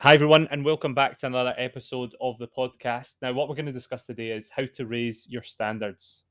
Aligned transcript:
Hi, 0.00 0.12
everyone, 0.12 0.46
and 0.50 0.62
welcome 0.62 0.92
back 0.92 1.16
to 1.18 1.26
another 1.26 1.54
episode 1.56 2.14
of 2.20 2.36
the 2.36 2.46
podcast. 2.46 3.14
Now, 3.22 3.32
what 3.32 3.48
we're 3.48 3.54
going 3.54 3.64
to 3.64 3.72
discuss 3.72 4.04
today 4.04 4.30
is 4.30 4.50
how 4.50 4.66
to 4.74 4.84
raise 4.84 5.26
your 5.26 5.42
standards. 5.42 6.24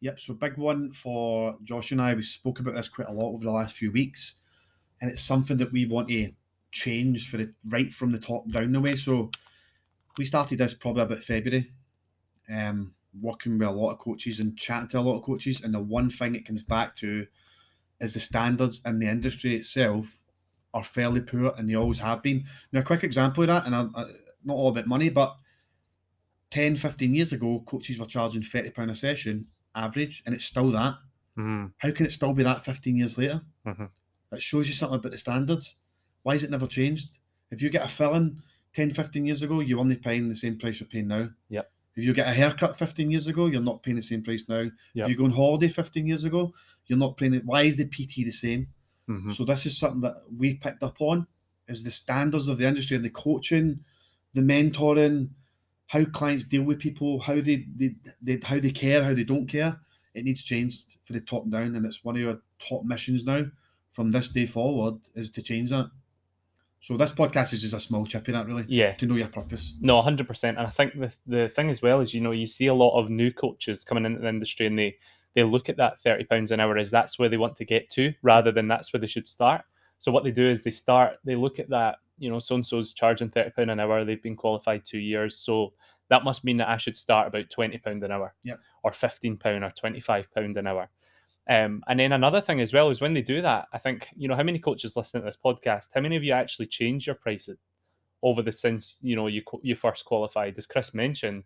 Yep, 0.00 0.18
so 0.18 0.34
big 0.34 0.58
one 0.58 0.90
for 0.92 1.56
Josh 1.62 1.92
and 1.92 2.02
I. 2.02 2.14
We 2.14 2.22
spoke 2.22 2.58
about 2.58 2.74
this 2.74 2.88
quite 2.88 3.06
a 3.06 3.12
lot 3.12 3.32
over 3.32 3.44
the 3.44 3.52
last 3.52 3.76
few 3.76 3.92
weeks, 3.92 4.40
and 5.00 5.08
it's 5.08 5.22
something 5.22 5.56
that 5.58 5.70
we 5.70 5.86
want 5.86 6.08
to 6.08 6.32
change 6.72 7.30
for 7.30 7.40
it 7.40 7.50
right 7.68 7.90
from 7.90 8.10
the 8.10 8.18
top 8.18 8.50
down 8.50 8.72
the 8.72 8.80
way. 8.80 8.96
So 8.96 9.30
we 10.18 10.24
started 10.24 10.58
this 10.58 10.74
probably 10.74 11.04
about 11.04 11.18
February, 11.18 11.70
um, 12.52 12.94
working 13.22 13.56
with 13.60 13.68
a 13.68 13.70
lot 13.70 13.92
of 13.92 14.00
coaches 14.00 14.40
and 14.40 14.58
chatting 14.58 14.88
to 14.88 14.98
a 14.98 15.00
lot 15.00 15.18
of 15.18 15.22
coaches, 15.22 15.62
and 15.62 15.72
the 15.72 15.80
one 15.80 16.10
thing 16.10 16.34
it 16.34 16.46
comes 16.46 16.64
back 16.64 16.96
to 16.96 17.28
is 18.00 18.14
the 18.14 18.20
standards 18.20 18.82
in 18.84 18.98
the 18.98 19.08
industry 19.08 19.54
itself 19.54 20.23
are 20.74 20.84
fairly 20.84 21.22
poor, 21.22 21.54
and 21.56 21.68
they 21.68 21.74
always 21.74 22.00
have 22.00 22.22
been. 22.22 22.44
Now, 22.72 22.80
a 22.80 22.84
quick 22.84 23.04
example 23.04 23.44
of 23.44 23.48
that, 23.48 23.64
and 23.66 23.74
I, 23.74 23.86
I, 23.94 24.04
not 24.44 24.54
all 24.54 24.68
about 24.68 24.86
money, 24.86 25.08
but 25.08 25.36
10, 26.50 26.76
15 26.76 27.14
years 27.14 27.32
ago, 27.32 27.62
coaches 27.66 27.98
were 27.98 28.06
charging 28.06 28.42
£30 28.42 28.90
a 28.90 28.94
session 28.94 29.46
average, 29.74 30.22
and 30.26 30.34
it's 30.34 30.44
still 30.44 30.70
that. 30.72 30.96
Mm, 31.38 31.72
How 31.78 31.90
can 31.90 32.06
it 32.06 32.12
still 32.12 32.32
be 32.32 32.42
that 32.44 32.64
15 32.64 32.96
years 32.96 33.18
later? 33.18 33.40
Mhm. 33.66 33.88
It 34.32 34.42
shows 34.42 34.68
you 34.68 34.74
something 34.74 34.98
about 34.98 35.12
the 35.12 35.18
standards. 35.18 35.76
Why 36.22 36.34
has 36.34 36.44
it 36.44 36.50
never 36.50 36.66
changed? 36.66 37.18
If 37.50 37.60
you 37.62 37.70
get 37.70 37.84
a 37.84 37.88
fill-in 37.88 38.40
10, 38.72 38.90
15 38.90 39.26
years 39.26 39.42
ago, 39.42 39.60
you're 39.60 39.80
only 39.80 39.96
paying 39.96 40.28
the 40.28 40.36
same 40.36 40.58
price 40.58 40.80
you're 40.80 40.88
paying 40.88 41.08
now. 41.08 41.30
Yep. 41.48 41.70
If 41.96 42.04
you 42.04 42.12
get 42.12 42.28
a 42.28 42.32
haircut 42.32 42.76
15 42.76 43.10
years 43.10 43.28
ago, 43.28 43.46
you're 43.46 43.60
not 43.62 43.82
paying 43.82 43.96
the 43.96 44.02
same 44.02 44.22
price 44.22 44.46
now. 44.48 44.62
Yep. 44.94 45.04
If 45.04 45.08
you 45.08 45.16
go 45.16 45.24
on 45.24 45.30
holiday 45.30 45.68
15 45.68 46.06
years 46.06 46.24
ago, 46.24 46.52
you're 46.86 46.98
not 46.98 47.16
paying 47.16 47.34
it. 47.34 47.44
Why 47.44 47.62
is 47.62 47.76
the 47.76 47.84
PT 47.86 48.24
the 48.24 48.30
same? 48.30 48.66
Mhm. 49.08 49.32
So 49.32 49.44
this 49.44 49.66
is 49.66 49.76
something 49.76 50.00
that 50.02 50.16
we've 50.36 50.60
picked 50.60 50.82
up 50.82 50.96
on 51.00 51.26
is 51.68 51.82
the 51.82 51.90
standards 51.90 52.48
of 52.48 52.58
the 52.58 52.66
industry 52.66 52.96
and 52.96 53.04
the 53.04 53.10
coaching, 53.10 53.80
the 54.34 54.40
mentoring, 54.42 55.28
how 55.86 56.04
clients 56.06 56.44
deal 56.44 56.62
with 56.62 56.78
people, 56.78 57.18
how 57.20 57.34
they, 57.34 57.66
they, 57.76 57.94
they 58.22 58.38
how 58.42 58.58
they 58.58 58.70
care, 58.70 59.02
how 59.04 59.14
they 59.14 59.24
don't 59.24 59.46
care. 59.46 59.78
It 60.14 60.24
needs 60.24 60.42
changed 60.42 60.96
for 61.02 61.12
the 61.12 61.20
top 61.20 61.48
down, 61.48 61.74
and 61.74 61.84
it's 61.86 62.04
one 62.04 62.16
of 62.16 62.22
your 62.22 62.40
top 62.58 62.84
missions 62.84 63.24
now 63.24 63.44
from 63.90 64.10
this 64.10 64.30
day 64.30 64.46
forward 64.46 64.96
is 65.14 65.30
to 65.32 65.42
change 65.42 65.70
that. 65.70 65.90
So 66.80 66.96
this 66.98 67.12
podcast 67.12 67.54
is 67.54 67.62
just 67.62 67.74
a 67.74 67.80
small 67.80 68.04
chip 68.04 68.28
in 68.28 68.34
that 68.34 68.46
really 68.46 68.66
Yeah, 68.68 68.92
to 68.94 69.06
know 69.06 69.14
your 69.14 69.28
purpose. 69.28 69.74
no, 69.80 70.02
100%. 70.02 70.48
And 70.50 70.58
I 70.58 70.66
think 70.66 70.98
the, 70.98 71.12
the 71.26 71.48
thing 71.48 71.70
as 71.70 71.80
well 71.80 72.00
is, 72.00 72.12
you 72.12 72.20
know, 72.20 72.32
you 72.32 72.46
see 72.46 72.66
a 72.66 72.74
lot 72.74 72.98
of 73.00 73.08
new 73.08 73.32
coaches 73.32 73.84
coming 73.84 74.04
into 74.04 74.20
the 74.20 74.28
industry 74.28 74.66
and 74.66 74.78
they, 74.78 74.96
they 75.34 75.42
look 75.42 75.68
at 75.68 75.76
that 75.76 76.02
£30 76.04 76.50
an 76.50 76.60
hour 76.60 76.78
as 76.78 76.90
that's 76.90 77.18
where 77.18 77.28
they 77.28 77.36
want 77.36 77.56
to 77.56 77.64
get 77.64 77.90
to 77.90 78.12
rather 78.22 78.52
than 78.52 78.68
that's 78.68 78.92
where 78.92 79.00
they 79.00 79.06
should 79.06 79.28
start. 79.28 79.62
So 79.98 80.12
what 80.12 80.24
they 80.24 80.30
do 80.30 80.46
is 80.48 80.62
they 80.62 80.70
start, 80.70 81.16
they 81.24 81.34
look 81.36 81.58
at 81.58 81.70
that, 81.70 81.96
you 82.18 82.30
know, 82.30 82.38
so 82.38 82.54
and 82.54 82.66
so's 82.66 82.92
charging 82.94 83.30
£30 83.30 83.70
an 83.70 83.80
hour, 83.80 84.04
they've 84.04 84.22
been 84.22 84.36
qualified 84.36 84.84
two 84.84 84.98
years. 84.98 85.38
So 85.38 85.72
that 86.08 86.24
must 86.24 86.44
mean 86.44 86.56
that 86.58 86.68
I 86.68 86.76
should 86.76 86.96
start 86.96 87.26
about 87.28 87.46
£20 87.56 88.02
an 88.04 88.10
hour 88.12 88.34
Yep. 88.44 88.60
or 88.84 88.90
£15 88.92 89.62
or 89.62 89.72
£25 89.90 90.56
an 90.56 90.66
hour. 90.66 90.88
Um, 91.48 91.82
and 91.88 92.00
then 92.00 92.12
another 92.12 92.40
thing 92.40 92.60
as 92.60 92.72
well 92.72 92.88
is 92.90 93.00
when 93.00 93.12
they 93.14 93.22
do 93.22 93.42
that, 93.42 93.66
I 93.72 93.78
think, 93.78 94.08
you 94.16 94.28
know, 94.28 94.36
how 94.36 94.42
many 94.42 94.58
coaches 94.58 94.96
listen 94.96 95.20
to 95.20 95.24
this 95.26 95.38
podcast? 95.42 95.88
How 95.94 96.00
many 96.00 96.16
of 96.16 96.24
you 96.24 96.32
actually 96.32 96.66
change 96.66 97.06
your 97.06 97.16
prices 97.16 97.58
over 98.22 98.40
the 98.40 98.52
since, 98.52 98.98
you 99.02 99.14
know, 99.16 99.26
you 99.26 99.42
you 99.62 99.74
first 99.76 100.04
qualified? 100.06 100.54
As 100.56 100.66
Chris 100.66 100.94
mentioned, 100.94 101.44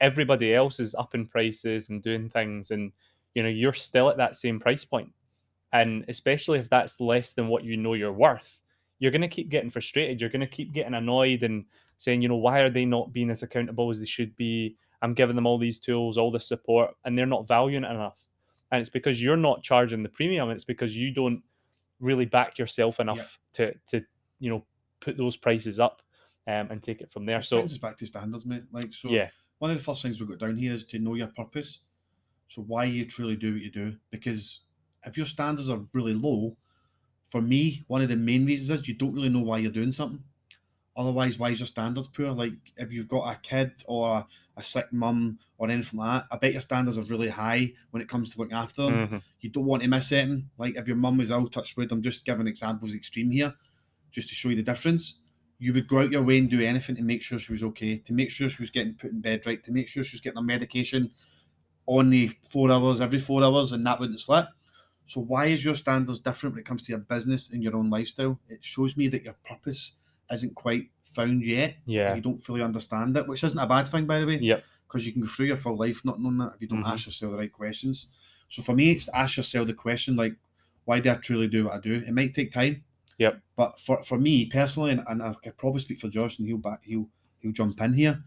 everybody 0.00 0.54
else 0.54 0.78
is 0.80 0.94
upping 0.94 1.26
prices 1.26 1.88
and 1.88 2.02
doing 2.02 2.28
things 2.28 2.70
and 2.70 2.92
you 3.34 3.42
know 3.42 3.48
you're 3.48 3.72
still 3.72 4.08
at 4.08 4.16
that 4.18 4.36
same 4.36 4.60
price 4.60 4.84
point. 4.84 5.12
And 5.72 6.04
especially 6.08 6.58
if 6.58 6.68
that's 6.68 7.00
less 7.00 7.32
than 7.32 7.46
what 7.46 7.62
you 7.62 7.76
know 7.76 7.94
you're 7.94 8.12
worth 8.12 8.60
you're 9.00 9.10
going 9.10 9.22
to 9.22 9.28
keep 9.28 9.48
getting 9.48 9.70
frustrated. 9.70 10.20
You're 10.20 10.30
going 10.30 10.40
to 10.40 10.46
keep 10.46 10.72
getting 10.72 10.94
annoyed 10.94 11.42
and 11.42 11.64
saying 11.96 12.22
you 12.22 12.28
know 12.28 12.36
why 12.36 12.60
are 12.60 12.70
they 12.70 12.84
not 12.84 13.12
being 13.12 13.30
as 13.30 13.42
accountable 13.42 13.90
as 13.90 13.98
they 13.98 14.06
should 14.06 14.36
be? 14.36 14.76
I'm 15.02 15.14
giving 15.14 15.34
them 15.34 15.46
all 15.46 15.58
these 15.58 15.80
tools 15.80 16.18
all 16.18 16.30
this 16.30 16.46
support 16.46 16.94
and 17.04 17.18
they're 17.18 17.26
not 17.26 17.48
valuing 17.48 17.84
it 17.84 17.90
enough. 17.90 18.22
And 18.70 18.80
it's 18.80 18.90
because 18.90 19.20
you're 19.20 19.36
not 19.36 19.62
charging 19.62 20.02
the 20.02 20.08
premium. 20.08 20.50
It's 20.50 20.64
because 20.64 20.96
you 20.96 21.12
don't 21.12 21.42
really 21.98 22.26
back 22.26 22.58
yourself 22.58 23.00
enough 23.00 23.38
to 23.54 23.74
to 23.88 24.02
you 24.38 24.50
know 24.50 24.64
put 25.00 25.16
those 25.16 25.36
prices 25.36 25.80
up 25.80 26.02
um, 26.46 26.68
and 26.70 26.82
take 26.82 27.00
it 27.00 27.10
from 27.10 27.24
there. 27.24 27.38
It 27.38 27.44
so 27.44 27.60
us 27.60 27.78
back 27.78 27.96
to 27.96 28.06
standards, 28.06 28.46
mate. 28.46 28.64
Like 28.70 28.92
so 28.92 29.08
yeah. 29.08 29.30
one 29.58 29.70
of 29.70 29.78
the 29.78 29.82
first 29.82 30.02
things 30.02 30.20
we've 30.20 30.28
got 30.28 30.38
down 30.38 30.56
here 30.56 30.74
is 30.74 30.84
to 30.86 30.98
know 30.98 31.14
your 31.14 31.28
purpose. 31.28 31.80
So 32.50 32.62
why 32.62 32.84
you 32.84 33.06
truly 33.06 33.36
do 33.36 33.54
what 33.54 33.62
you 33.62 33.70
do. 33.70 33.96
Because 34.10 34.60
if 35.06 35.16
your 35.16 35.26
standards 35.26 35.70
are 35.70 35.86
really 35.94 36.14
low, 36.14 36.58
for 37.26 37.40
me, 37.40 37.84
one 37.86 38.02
of 38.02 38.10
the 38.10 38.16
main 38.16 38.44
reasons 38.44 38.70
is 38.70 38.88
you 38.88 38.94
don't 38.94 39.14
really 39.14 39.30
know 39.30 39.40
why 39.40 39.58
you're 39.58 39.72
doing 39.72 39.92
something. 39.92 40.24
Otherwise, 40.96 41.38
why 41.38 41.50
is 41.50 41.60
your 41.60 41.68
standards 41.68 42.08
poor? 42.08 42.32
Like 42.32 42.54
if 42.76 42.92
you've 42.92 43.08
got 43.08 43.32
a 43.32 43.38
kid 43.38 43.72
or 43.86 44.18
a, 44.18 44.26
a 44.56 44.62
sick 44.62 44.92
mum 44.92 45.38
or 45.58 45.70
anything 45.70 46.00
like 46.00 46.22
that, 46.22 46.34
I 46.34 46.38
bet 46.38 46.52
your 46.52 46.60
standards 46.60 46.98
are 46.98 47.04
really 47.04 47.28
high 47.28 47.72
when 47.92 48.02
it 48.02 48.08
comes 48.08 48.32
to 48.34 48.38
looking 48.38 48.56
after 48.56 48.82
them. 48.82 48.94
Mhm. 49.08 49.22
You 49.40 49.50
don't 49.50 49.66
want 49.66 49.82
to 49.84 49.88
miss 49.88 50.12
anything. 50.12 50.50
Like 50.58 50.76
if 50.76 50.88
your 50.88 50.96
mum 50.96 51.18
was 51.18 51.30
ill, 51.30 51.48
touch 51.48 51.76
wood, 51.76 51.92
I'm 51.92 52.02
just 52.02 52.26
giving 52.26 52.48
examples 52.48 52.94
extreme 52.94 53.30
here, 53.30 53.54
just 54.10 54.28
to 54.30 54.34
show 54.34 54.50
you 54.50 54.56
the 54.56 54.62
difference 54.62 55.14
you 55.62 55.74
would 55.74 55.86
go 55.88 55.98
out 56.00 56.10
your 56.10 56.24
way 56.24 56.38
and 56.38 56.50
do 56.50 56.62
anything 56.62 56.96
to 56.96 57.02
make 57.02 57.22
sure 57.22 57.38
she 57.38 57.52
was 57.52 57.62
okay, 57.62 57.98
to 57.98 58.14
make 58.14 58.30
sure 58.30 58.48
she 58.48 58.62
was 58.62 58.70
getting 58.70 58.94
put 58.94 59.12
in 59.12 59.20
bed 59.20 59.46
right, 59.46 59.62
to 59.62 59.70
make 59.72 59.88
sure 59.88 60.02
she 60.02 60.14
was 60.16 60.20
getting 60.22 60.38
her 60.38 60.42
medication 60.42 61.10
on 61.90 62.08
the 62.08 62.28
four 62.42 62.70
hours, 62.70 63.00
every 63.00 63.18
four 63.18 63.42
hours, 63.42 63.72
and 63.72 63.84
that 63.84 63.98
wouldn't 63.98 64.20
slip. 64.20 64.46
So 65.06 65.20
why 65.20 65.46
is 65.46 65.64
your 65.64 65.74
standards 65.74 66.20
different 66.20 66.54
when 66.54 66.60
it 66.60 66.66
comes 66.66 66.84
to 66.86 66.92
your 66.92 67.00
business 67.00 67.50
and 67.50 67.62
your 67.64 67.74
own 67.76 67.90
lifestyle? 67.90 68.38
It 68.48 68.64
shows 68.64 68.96
me 68.96 69.08
that 69.08 69.24
your 69.24 69.36
purpose 69.44 69.94
isn't 70.30 70.54
quite 70.54 70.88
found 71.02 71.44
yet. 71.44 71.76
yeah 71.86 72.14
You 72.14 72.22
don't 72.22 72.38
fully 72.38 72.62
understand 72.62 73.16
it, 73.16 73.26
which 73.26 73.42
isn't 73.42 73.58
a 73.58 73.66
bad 73.66 73.88
thing, 73.88 74.06
by 74.06 74.20
the 74.20 74.26
way, 74.26 74.38
yep 74.40 74.64
because 74.86 75.06
you 75.06 75.12
can 75.12 75.22
go 75.22 75.28
through 75.28 75.46
your 75.46 75.56
full 75.56 75.76
life 75.76 76.04
not 76.04 76.20
knowing 76.20 76.38
that 76.38 76.52
if 76.56 76.62
you 76.62 76.66
don't 76.68 76.82
Mhm. 76.82 76.92
ask 76.92 77.06
yourself 77.06 77.30
the 77.32 77.38
right 77.38 77.52
questions. 77.52 78.08
So 78.48 78.60
for 78.60 78.74
me, 78.74 78.90
it's 78.90 79.06
to 79.06 79.16
ask 79.16 79.36
yourself 79.36 79.68
the 79.68 79.74
question 79.74 80.16
like, 80.16 80.34
why 80.84 80.98
do 80.98 81.10
I 81.12 81.14
truly 81.14 81.46
do 81.46 81.66
what 81.66 81.74
I 81.74 81.80
do? 81.80 81.94
It 81.94 82.12
might 82.12 82.34
take 82.34 82.50
time. 82.52 82.82
Yep. 83.18 83.40
But 83.54 83.78
for, 83.78 84.02
for 84.02 84.18
me 84.18 84.46
personally, 84.46 84.90
and, 84.90 85.02
and 85.06 85.22
I 85.22 85.32
could 85.34 85.56
probably 85.56 85.80
speak 85.80 86.00
for 86.00 86.08
Josh, 86.08 86.38
and 86.38 86.48
he'll 86.48 86.58
back 86.58 86.82
he'll 86.82 87.08
he'll 87.38 87.52
jump 87.52 87.80
in 87.80 87.92
here. 87.94 88.22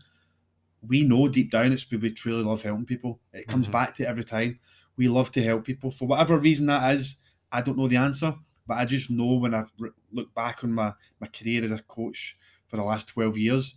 We 0.87 1.03
know 1.03 1.27
deep 1.27 1.51
down 1.51 1.71
it's 1.71 1.89
we 1.89 2.11
truly 2.11 2.43
love 2.43 2.61
helping 2.61 2.85
people. 2.85 3.19
It 3.33 3.47
comes 3.47 3.67
Mhm. 3.67 3.71
back 3.71 3.95
to 3.95 4.03
it 4.03 4.07
every 4.09 4.23
time. 4.23 4.59
We 4.97 5.07
love 5.07 5.31
to 5.31 5.43
help 5.43 5.65
people 5.65 5.91
for 5.91 6.07
whatever 6.07 6.37
reason 6.37 6.65
that 6.67 6.93
is. 6.95 7.17
I 7.51 7.61
don't 7.61 7.77
know 7.77 7.87
the 7.87 7.97
answer, 7.97 8.35
but 8.67 8.77
I 8.77 8.85
just 8.85 9.09
know 9.09 9.35
when 9.35 9.53
I've 9.53 9.71
re- 9.79 9.91
looked 10.11 10.35
back 10.35 10.63
on 10.63 10.71
my 10.73 10.93
my 11.19 11.27
career 11.27 11.63
as 11.63 11.71
a 11.71 11.79
coach 11.83 12.37
for 12.67 12.77
the 12.77 12.83
last 12.83 13.07
twelve 13.09 13.37
years, 13.37 13.75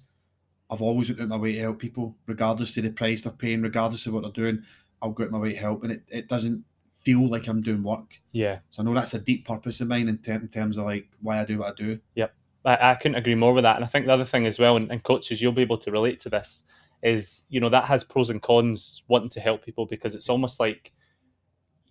I've 0.71 0.83
always 0.83 1.09
went 1.11 1.21
out 1.21 1.29
my 1.29 1.37
way 1.37 1.53
to 1.53 1.61
help 1.61 1.79
people, 1.79 2.17
regardless 2.27 2.77
of 2.77 2.83
the 2.83 2.91
price 2.91 3.23
they're 3.23 3.33
paying, 3.33 3.63
regardless 3.63 4.07
of 4.07 4.15
what 4.15 4.23
they're 4.23 4.33
doing. 4.33 4.63
I'll 5.01 5.11
go 5.11 5.25
out 5.25 5.31
my 5.31 5.39
way 5.39 5.53
to 5.53 5.59
help, 5.59 5.85
and 5.85 5.93
it, 5.93 6.03
it 6.09 6.29
doesn't 6.29 6.65
feel 6.91 7.29
like 7.29 7.47
I'm 7.47 7.61
doing 7.63 7.85
work. 7.85 8.21
yeah 8.33 8.59
So 8.71 8.83
I 8.83 8.85
know 8.85 8.95
that's 8.95 9.15
a 9.15 9.21
deep 9.21 9.47
purpose 9.47 9.81
of 9.81 9.87
mine 9.87 10.09
in, 10.09 10.19
ter- 10.19 10.33
in 10.35 10.49
terms 10.49 10.77
of 10.77 10.87
like 10.87 11.09
why 11.21 11.39
I 11.41 11.45
do 11.45 11.59
what 11.59 11.73
I 11.73 11.75
do. 11.77 12.01
Yep. 12.17 12.35
I, 12.65 12.91
I 12.91 12.95
couldn't 12.97 13.15
agree 13.17 13.37
more 13.37 13.53
with 13.55 13.63
that. 13.63 13.77
And 13.77 13.85
I 13.85 13.89
think 13.89 14.07
the 14.07 14.13
other 14.13 14.25
thing 14.25 14.45
as 14.45 14.59
well, 14.59 14.77
and, 14.77 14.91
and 14.91 15.01
coaches, 15.05 15.41
you'll 15.41 15.53
be 15.53 15.63
able 15.63 15.79
to 15.79 15.93
relate 15.93 16.19
to 16.23 16.29
this, 16.31 16.65
is 17.03 17.43
you 17.49 17.61
know 17.61 17.69
that 17.69 17.85
has 17.85 18.03
pros 18.05 18.31
and 18.31 18.43
cons 18.43 19.03
wanting 19.09 19.29
to 19.31 19.41
help 19.41 19.65
people 19.65 19.87
because 19.87 20.15
it's 20.15 20.29
almost 20.29 20.59
like 20.61 20.93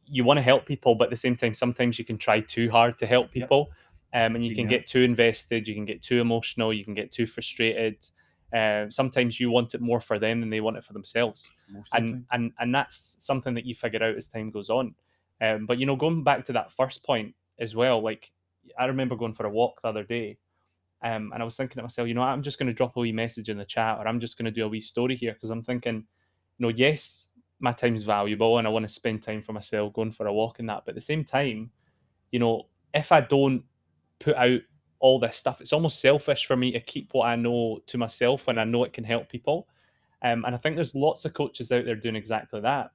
you 0.08 0.24
want 0.24 0.38
to 0.38 0.42
help 0.44 0.66
people, 0.66 0.96
but 0.96 1.06
at 1.06 1.10
the 1.10 1.16
same 1.18 1.36
time, 1.36 1.54
sometimes 1.54 1.98
you 1.98 2.06
can 2.06 2.18
try 2.18 2.40
too 2.40 2.70
hard 2.70 2.98
to 3.00 3.06
help 3.08 3.32
Yep. 3.34 3.50
people, 3.50 3.70
um, 4.14 4.36
and 4.36 4.46
you 4.46 4.52
can 4.54 4.68
get 4.68 4.88
too 4.88 5.02
invested, 5.02 5.68
you 5.68 5.74
can 5.74 5.86
get 5.86 6.02
too 6.04 6.22
emotional, 6.22 6.72
you 6.74 6.84
can 6.84 6.94
get 6.94 7.12
too 7.12 7.26
frustrated. 7.26 7.98
Um, 8.54 8.92
sometimes 8.92 9.40
you 9.40 9.50
want 9.50 9.74
it 9.74 9.82
more 9.82 10.00
for 10.00 10.20
them 10.20 10.40
than 10.40 10.50
they 10.50 10.62
want 10.62 10.78
it 10.78 10.84
for 10.84 10.94
themselves 10.94 11.52
Most 11.70 11.92
and 11.94 12.10
time. 12.10 12.28
and 12.32 12.52
and 12.60 12.74
that's 12.74 13.18
something 13.20 13.54
that 13.56 13.66
you 13.66 13.76
figure 13.76 14.02
out 14.04 14.16
as 14.16 14.28
time 14.28 14.50
goes 14.50 14.70
on 14.70 14.96
um 15.42 15.66
but 15.66 15.78
you 15.78 15.86
know 15.86 15.96
going 15.96 16.24
back 16.24 16.46
to 16.46 16.54
that 16.54 16.72
first 16.72 17.04
point 17.04 17.36
as 17.60 17.76
well 17.76 18.02
like 18.02 18.32
i 18.80 18.86
remember 18.86 19.16
going 19.16 19.34
for 19.34 19.46
a 19.46 19.50
walk 19.50 19.82
the 19.82 19.88
other 19.88 20.04
day 20.04 20.38
um 21.06 21.32
and 21.34 21.42
i 21.42 21.46
was 21.46 21.56
thinking 21.56 21.78
to 21.78 21.84
myself 21.84 22.08
you 22.08 22.14
know 22.14 22.22
i'm 22.22 22.44
just 22.44 22.60
going 22.60 22.68
to 22.68 22.74
drop 22.74 22.98
a 22.98 23.00
wee 23.00 23.12
message 23.12 23.50
in 23.50 23.58
the 23.58 23.66
chat 23.66 23.98
or 23.98 24.08
i'm 24.08 24.20
just 24.20 24.38
going 24.38 24.46
to 24.46 24.52
do 24.52 24.66
a 24.66 24.68
wee 24.68 24.80
story 24.82 25.16
here 25.16 25.34
because 25.34 25.50
i'm 25.50 25.64
thinking 25.64 25.96
you 25.96 26.04
know 26.60 26.70
yes 26.70 27.28
my 27.60 27.72
time's 27.72 28.04
valuable 28.04 28.58
and 28.58 28.68
i 28.68 28.70
want 28.70 28.86
to 28.86 28.90
spend 28.94 29.24
time 29.24 29.42
for 29.42 29.54
myself 29.54 29.94
going 29.94 30.12
for 30.12 30.28
a 30.28 30.34
walk 30.34 30.60
and 30.60 30.68
that 30.70 30.84
but 30.86 30.92
at 30.92 30.96
the 30.96 31.02
same 31.02 31.24
time 31.24 31.72
you 32.32 32.40
know 32.40 32.68
if 32.94 33.12
i 33.14 33.22
don't 33.22 33.64
put 34.20 34.36
out 34.36 34.60
all 35.00 35.20
this 35.20 35.38
stuff 35.38 35.62
it's 35.62 35.74
almost 35.74 36.02
selfish 36.02 36.46
for 36.46 36.58
me 36.58 36.72
to 36.72 36.80
keep 36.82 37.14
what 37.14 37.28
i 37.28 37.36
know 37.36 37.80
to 37.88 37.98
myself 37.98 38.48
when 38.48 38.58
i 38.58 38.64
know 38.64 38.84
it 38.84 38.94
can 38.94 39.04
help 39.04 39.30
people 39.30 39.68
um, 40.26 40.44
and 40.46 40.56
I 40.56 40.58
think 40.58 40.76
there's 40.76 40.96
lots 40.96 41.24
of 41.26 41.34
coaches 41.34 41.72
out 41.72 41.86
there 41.86 41.96
doing 41.96 42.16
exactly 42.16 42.60
that. 42.62 42.90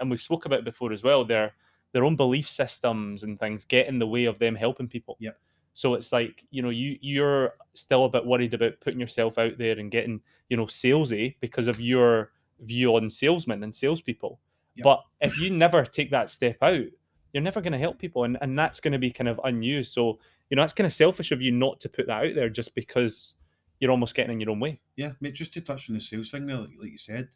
And 0.00 0.10
we've 0.10 0.22
spoke 0.22 0.46
about 0.46 0.64
before 0.64 0.90
as 0.90 1.02
well. 1.02 1.22
Their 1.22 1.52
their 1.92 2.04
own 2.04 2.16
belief 2.16 2.48
systems 2.48 3.22
and 3.22 3.38
things 3.38 3.66
get 3.66 3.88
in 3.88 3.98
the 3.98 4.06
way 4.06 4.24
of 4.24 4.38
them 4.38 4.54
helping 4.54 4.88
people. 4.88 5.16
Yep. 5.20 5.38
So 5.76 5.92
it's 5.92 6.10
like 6.10 6.42
you 6.50 6.62
know 6.62 6.70
you 6.70 6.96
you're 7.02 7.52
still 7.74 8.06
a 8.06 8.08
bit 8.08 8.24
worried 8.24 8.54
about 8.54 8.80
putting 8.80 8.98
yourself 8.98 9.36
out 9.36 9.58
there 9.58 9.78
and 9.78 9.90
getting 9.90 10.22
you 10.48 10.56
know 10.56 10.64
salesy 10.64 11.36
because 11.40 11.66
of 11.66 11.78
your 11.78 12.32
view 12.60 12.96
on 12.96 13.10
salesmen 13.10 13.62
and 13.62 13.74
salespeople. 13.74 14.40
Yep. 14.76 14.84
But 14.84 15.02
if 15.20 15.38
you 15.38 15.50
never 15.50 15.84
take 15.84 16.10
that 16.12 16.30
step 16.30 16.56
out, 16.62 16.86
you're 17.34 17.42
never 17.42 17.60
going 17.60 17.74
to 17.74 17.78
help 17.78 17.98
people, 17.98 18.24
and 18.24 18.38
and 18.40 18.58
that's 18.58 18.80
going 18.80 18.92
to 18.92 18.98
be 18.98 19.10
kind 19.10 19.28
of 19.28 19.38
unused. 19.44 19.92
So 19.92 20.18
you 20.48 20.56
know 20.56 20.62
that's 20.62 20.72
kind 20.72 20.86
of 20.86 20.94
selfish 20.94 21.30
of 21.30 21.42
you 21.42 21.52
not 21.52 21.78
to 21.80 21.90
put 21.90 22.06
that 22.06 22.24
out 22.24 22.34
there 22.34 22.48
just 22.48 22.74
because 22.74 23.36
you're 23.78 23.90
almost 23.90 24.14
getting 24.14 24.32
in 24.32 24.40
your 24.40 24.52
own 24.52 24.60
way. 24.60 24.80
Yeah, 24.96 25.12
mate, 25.20 25.34
just 25.34 25.52
to 25.52 25.60
touch 25.60 25.90
on 25.90 25.94
the 25.94 26.00
sales 26.00 26.30
thing 26.30 26.46
there, 26.46 26.56
like, 26.56 26.70
like 26.80 26.92
you 26.92 26.96
said, 26.96 27.28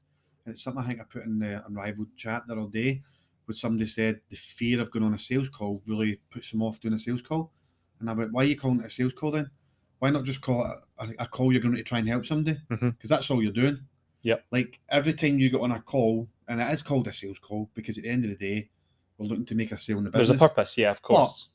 and 0.46 0.54
it's 0.54 0.62
something 0.62 0.82
I 0.82 0.86
think 0.86 1.02
I 1.02 1.04
put 1.04 1.24
in 1.24 1.38
the 1.38 1.62
Unrivaled 1.66 2.16
chat 2.16 2.44
the 2.46 2.54
other 2.54 2.70
day, 2.70 3.02
where 3.44 3.54
somebody 3.54 3.84
said 3.84 4.18
the 4.30 4.36
fear 4.36 4.80
of 4.80 4.90
going 4.92 5.04
on 5.04 5.12
a 5.12 5.18
sales 5.18 5.50
call 5.50 5.82
really 5.86 6.18
puts 6.30 6.50
them 6.50 6.62
off 6.62 6.80
doing 6.80 6.94
a 6.94 6.98
sales 6.98 7.20
call. 7.20 7.52
And 8.00 8.08
I 8.10 8.14
went, 8.14 8.32
why 8.32 8.42
are 8.42 8.46
you 8.46 8.56
calling 8.56 8.80
it 8.80 8.86
a 8.86 8.90
sales 8.90 9.12
call 9.12 9.30
then? 9.30 9.50
Why 9.98 10.10
not 10.10 10.24
just 10.24 10.40
call 10.40 10.64
it 10.64 10.78
a, 11.18 11.24
a 11.24 11.26
call 11.26 11.52
you're 11.52 11.60
going 11.60 11.76
to 11.76 11.82
try 11.82 11.98
and 11.98 12.08
help 12.08 12.24
somebody? 12.26 12.58
Because 12.68 12.80
Mhm. 12.82 13.08
that's 13.08 13.30
all 13.30 13.42
you're 13.42 13.52
doing. 13.52 13.78
Yep. 14.22 14.44
Like 14.50 14.80
every 14.88 15.12
time 15.12 15.38
you 15.38 15.50
get 15.50 15.60
on 15.60 15.72
a 15.72 15.80
call, 15.80 16.28
and 16.48 16.60
it 16.60 16.68
is 16.72 16.82
called 16.82 17.06
a 17.06 17.12
sales 17.12 17.38
call 17.38 17.70
because 17.74 17.96
at 17.98 18.04
the 18.04 18.10
end 18.10 18.24
of 18.24 18.30
the 18.30 18.36
day, 18.36 18.70
we're 19.18 19.26
looking 19.26 19.44
to 19.46 19.54
make 19.54 19.72
a 19.72 19.76
sale 19.76 19.98
in 19.98 20.04
the 20.04 20.10
business. 20.10 20.28
There's 20.28 20.40
a 20.40 20.48
purpose, 20.48 20.76
yeah, 20.78 20.90
of 20.90 21.00
course. 21.02 21.48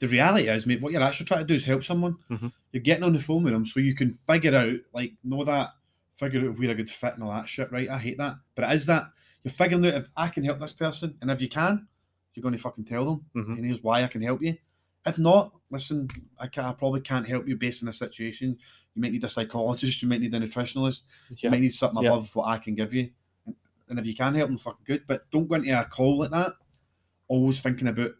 But 0.00 0.06
the 0.08 0.12
reality 0.12 0.48
is, 0.48 0.66
mate, 0.66 0.80
what 0.80 0.92
you're 0.92 1.02
actually 1.02 1.26
trying 1.26 1.40
to 1.40 1.46
do 1.46 1.54
is 1.54 1.64
help 1.64 1.84
someone. 1.84 2.16
Mhm. 2.30 2.50
You're 2.72 2.82
getting 2.82 3.04
on 3.04 3.12
the 3.12 3.20
phone 3.20 3.44
with 3.44 3.52
them 3.52 3.64
so 3.66 3.80
you 3.80 3.94
can 3.94 4.10
figure 4.10 4.54
out, 4.54 4.78
like, 4.92 5.12
know 5.22 5.44
that, 5.44 5.70
figure 6.12 6.40
out 6.40 6.46
if 6.46 6.58
we're 6.58 6.70
a 6.72 6.74
good 6.74 6.90
fit 6.90 7.14
and 7.14 7.22
all 7.22 7.30
that 7.30 7.48
shit, 7.48 7.70
right? 7.70 7.88
I 7.88 7.98
hate 7.98 8.18
that. 8.18 8.36
But 8.54 8.70
it 8.70 8.74
is 8.74 8.86
that. 8.86 9.04
You're 9.42 9.52
figuring 9.52 9.86
out 9.86 9.94
if 9.94 10.08
I 10.16 10.28
can 10.28 10.42
help 10.44 10.58
this 10.58 10.72
person, 10.72 11.16
and 11.20 11.30
if 11.30 11.40
you 11.42 11.48
can, 11.48 11.86
you're 12.34 12.42
going 12.42 12.54
to 12.54 12.58
fucking 12.60 12.84
tell 12.86 13.04
them. 13.04 13.24
Mhm. 13.36 13.56
And 13.58 13.64
here's 13.66 13.82
why 13.82 14.02
I 14.02 14.08
can 14.08 14.22
help 14.22 14.42
you. 14.42 14.56
If 15.06 15.18
not, 15.18 15.52
listen, 15.74 16.08
I, 16.38 16.46
can, 16.46 16.64
I 16.64 16.72
probably 16.72 17.00
can't 17.00 17.26
help 17.28 17.46
you 17.46 17.56
based 17.56 17.82
on 17.82 17.86
the 17.86 17.92
situation. 17.92 18.56
You 18.94 19.02
might 19.02 19.12
need 19.12 19.24
a 19.24 19.28
psychologist, 19.28 20.00
you 20.00 20.08
might 20.08 20.20
need 20.20 20.32
a 20.34 20.40
nutritionalist, 20.40 21.02
you 21.36 21.50
might 21.50 21.60
need 21.60 21.74
something 21.74 22.02
Yeah. 22.02 22.10
above 22.10 22.34
what 22.34 22.46
I 22.46 22.58
can 22.58 22.74
give 22.74 22.94
you. 22.94 23.10
And 23.88 23.98
if 23.98 24.06
you 24.06 24.14
can 24.14 24.34
help 24.34 24.48
them, 24.48 24.56
fucking 24.58 24.84
good. 24.86 25.02
But 25.06 25.30
don't 25.30 25.46
go 25.48 25.56
into 25.56 25.78
a 25.78 25.84
call 25.84 26.18
like 26.18 26.30
that, 26.30 26.52
always 27.28 27.60
thinking 27.60 27.88
about 27.88 28.12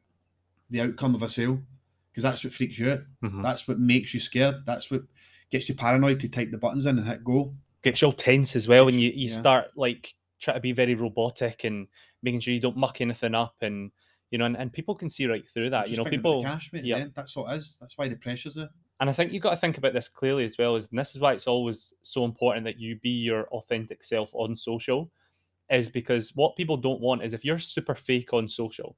the 0.68 0.80
outcome 0.82 1.14
of 1.14 1.22
a 1.22 1.28
sale, 1.28 1.62
because 2.10 2.24
that's 2.24 2.44
what 2.44 2.52
freaks 2.52 2.78
you 2.78 2.90
out. 2.90 3.00
Mhm. 3.22 3.42
That's 3.42 3.66
what 3.66 3.78
makes 3.78 4.12
you 4.12 4.20
scared. 4.20 4.66
That's 4.66 4.90
what 4.90 5.02
gets 5.50 5.68
you 5.68 5.74
paranoid 5.74 6.20
to 6.20 6.28
type 6.28 6.50
the 6.50 6.58
buttons 6.58 6.86
in 6.86 6.98
and 6.98 7.06
hit 7.06 7.24
go. 7.24 7.54
Gets 7.82 8.02
you 8.02 8.06
all 8.06 8.12
tense 8.12 8.56
as 8.56 8.66
well 8.68 8.84
when 8.86 8.94
Gets- 8.94 9.16
you, 9.16 9.22
you 9.22 9.28
yeah. 9.30 9.36
start 9.38 9.70
like 9.76 10.14
try 10.40 10.54
to 10.54 10.60
be 10.60 10.72
very 10.72 10.94
robotic 10.94 11.64
and 11.64 11.86
making 12.22 12.40
sure 12.40 12.52
you 12.52 12.60
don't 12.60 12.76
muck 12.76 13.00
anything 13.00 13.34
up 13.34 13.54
and 13.62 13.92
you 14.34 14.38
know 14.38 14.46
and, 14.46 14.56
and 14.56 14.72
people 14.72 14.96
can 14.96 15.08
see 15.08 15.28
right 15.28 15.48
through 15.48 15.70
that. 15.70 15.88
You 15.88 15.96
know, 15.96 16.04
people 16.04 16.42
cash, 16.42 16.72
mate. 16.72 16.84
yeah. 16.84 17.06
That's 17.14 17.36
all 17.36 17.48
it 17.48 17.54
is. 17.54 17.78
That's 17.80 17.96
why 17.96 18.08
the 18.08 18.16
pressure's 18.16 18.56
there. 18.56 18.68
and 18.98 19.08
I 19.08 19.12
think 19.12 19.32
you've 19.32 19.44
got 19.44 19.50
to 19.50 19.56
think 19.56 19.78
about 19.78 19.92
this 19.92 20.08
clearly 20.08 20.44
as 20.44 20.58
well. 20.58 20.74
Is 20.74 20.88
and 20.90 20.98
this 20.98 21.14
is 21.14 21.20
why 21.20 21.34
it's 21.34 21.46
always 21.46 21.94
so 22.02 22.24
important 22.24 22.64
that 22.64 22.80
you 22.80 22.96
be 22.96 23.10
your 23.10 23.46
authentic 23.50 24.02
self 24.02 24.30
on 24.32 24.56
social, 24.56 25.08
is 25.70 25.88
because 25.88 26.34
what 26.34 26.56
people 26.56 26.76
don't 26.76 27.00
want 27.00 27.22
is 27.22 27.32
if 27.32 27.44
you're 27.44 27.60
super 27.60 27.94
fake 27.94 28.32
on 28.32 28.48
social, 28.48 28.96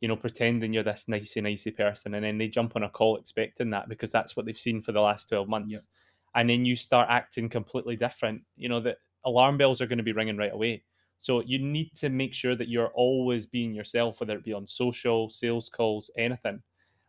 you 0.00 0.08
know, 0.08 0.16
pretending 0.16 0.72
you're 0.72 0.82
this 0.82 1.06
nicey 1.06 1.42
nicey 1.42 1.70
person, 1.70 2.14
and 2.14 2.24
then 2.24 2.38
they 2.38 2.48
jump 2.48 2.74
on 2.74 2.84
a 2.84 2.88
call 2.88 3.18
expecting 3.18 3.68
that 3.68 3.90
because 3.90 4.10
that's 4.10 4.36
what 4.36 4.46
they've 4.46 4.58
seen 4.58 4.80
for 4.80 4.92
the 4.92 5.02
last 5.02 5.28
twelve 5.28 5.50
months, 5.50 5.86
and 6.34 6.48
then 6.48 6.64
you 6.64 6.76
start 6.76 7.08
acting 7.10 7.50
completely 7.50 7.96
different. 7.96 8.40
You 8.56 8.70
know, 8.70 8.80
the 8.80 8.96
alarm 9.26 9.58
bells 9.58 9.82
are 9.82 9.86
going 9.86 9.98
to 9.98 10.02
be 10.02 10.14
ringing 10.14 10.38
right 10.38 10.54
away. 10.54 10.82
So 11.22 11.40
you 11.40 11.60
need 11.60 11.94
to 11.98 12.08
make 12.08 12.34
sure 12.34 12.56
that 12.56 12.66
you're 12.68 12.88
always 12.88 13.46
being 13.46 13.72
yourself, 13.72 14.18
whether 14.18 14.36
it 14.36 14.42
be 14.42 14.52
on 14.52 14.66
social, 14.66 15.30
sales 15.30 15.68
calls, 15.68 16.10
anything. 16.18 16.60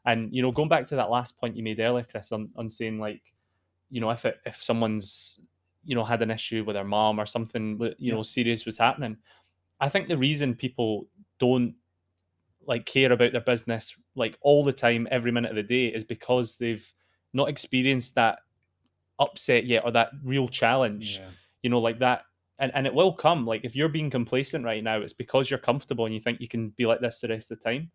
And 0.06 0.32
you 0.32 0.44
know, 0.44 0.52
going 0.52 0.70
back 0.70 0.88
to 0.90 0.96
that 0.98 1.10
last 1.10 1.36
point 1.40 1.58
you 1.58 1.64
made 1.64 1.80
earlier, 1.80 2.06
Chris, 2.10 2.32
on, 2.32 2.50
on 2.56 2.70
saying 2.70 3.00
like, 3.00 3.34
you 3.90 4.02
know, 4.02 4.12
if 4.12 4.24
it, 4.26 4.38
if 4.46 4.62
someone's 4.62 5.40
you 5.84 5.96
know 5.96 6.04
had 6.04 6.22
an 6.22 6.30
issue 6.30 6.64
with 6.64 6.76
their 6.76 6.84
mom 6.84 7.20
or 7.20 7.26
something, 7.26 7.80
you 7.80 7.96
Yeah. 7.98 8.14
know, 8.14 8.22
serious 8.22 8.68
was 8.68 8.78
happening, 8.78 9.18
I 9.80 9.90
think 9.90 10.08
the 10.08 10.18
reason 10.18 10.54
people 10.54 11.08
don't 11.40 11.74
like 12.68 12.86
care 12.86 13.12
about 13.12 13.32
their 13.32 13.42
business 13.42 13.96
like 14.16 14.38
all 14.42 14.64
the 14.64 14.74
time, 14.74 15.08
every 15.10 15.32
minute 15.32 15.50
of 15.50 15.56
the 15.56 15.64
day, 15.64 15.88
is 15.88 16.04
because 16.04 16.56
they've 16.58 16.88
not 17.34 17.50
experienced 17.50 18.14
that 18.14 18.42
upset 19.18 19.66
yet 19.66 19.84
or 19.86 19.92
that 19.92 20.12
real 20.24 20.48
challenge 20.48 21.20
you 21.64 21.70
know, 21.72 21.80
like 21.80 21.98
that. 22.00 22.26
And, 22.64 22.72
and 22.76 22.88
it 22.88 22.94
will 22.94 23.12
come. 23.12 23.46
Like 23.46 23.66
if 23.66 23.76
you're 23.76 23.90
being 23.90 24.10
complacent 24.10 24.64
right 24.64 24.82
now, 24.82 25.02
it's 25.02 25.12
because 25.12 25.50
you're 25.50 25.60
comfortable 25.60 26.06
and 26.06 26.16
you 26.16 26.22
think 26.22 26.40
you 26.40 26.48
can 26.48 26.70
be 26.70 26.86
like 26.86 27.02
this 27.02 27.20
the 27.20 27.28
rest 27.28 27.52
of 27.52 27.60
the 27.60 27.70
time 27.70 27.92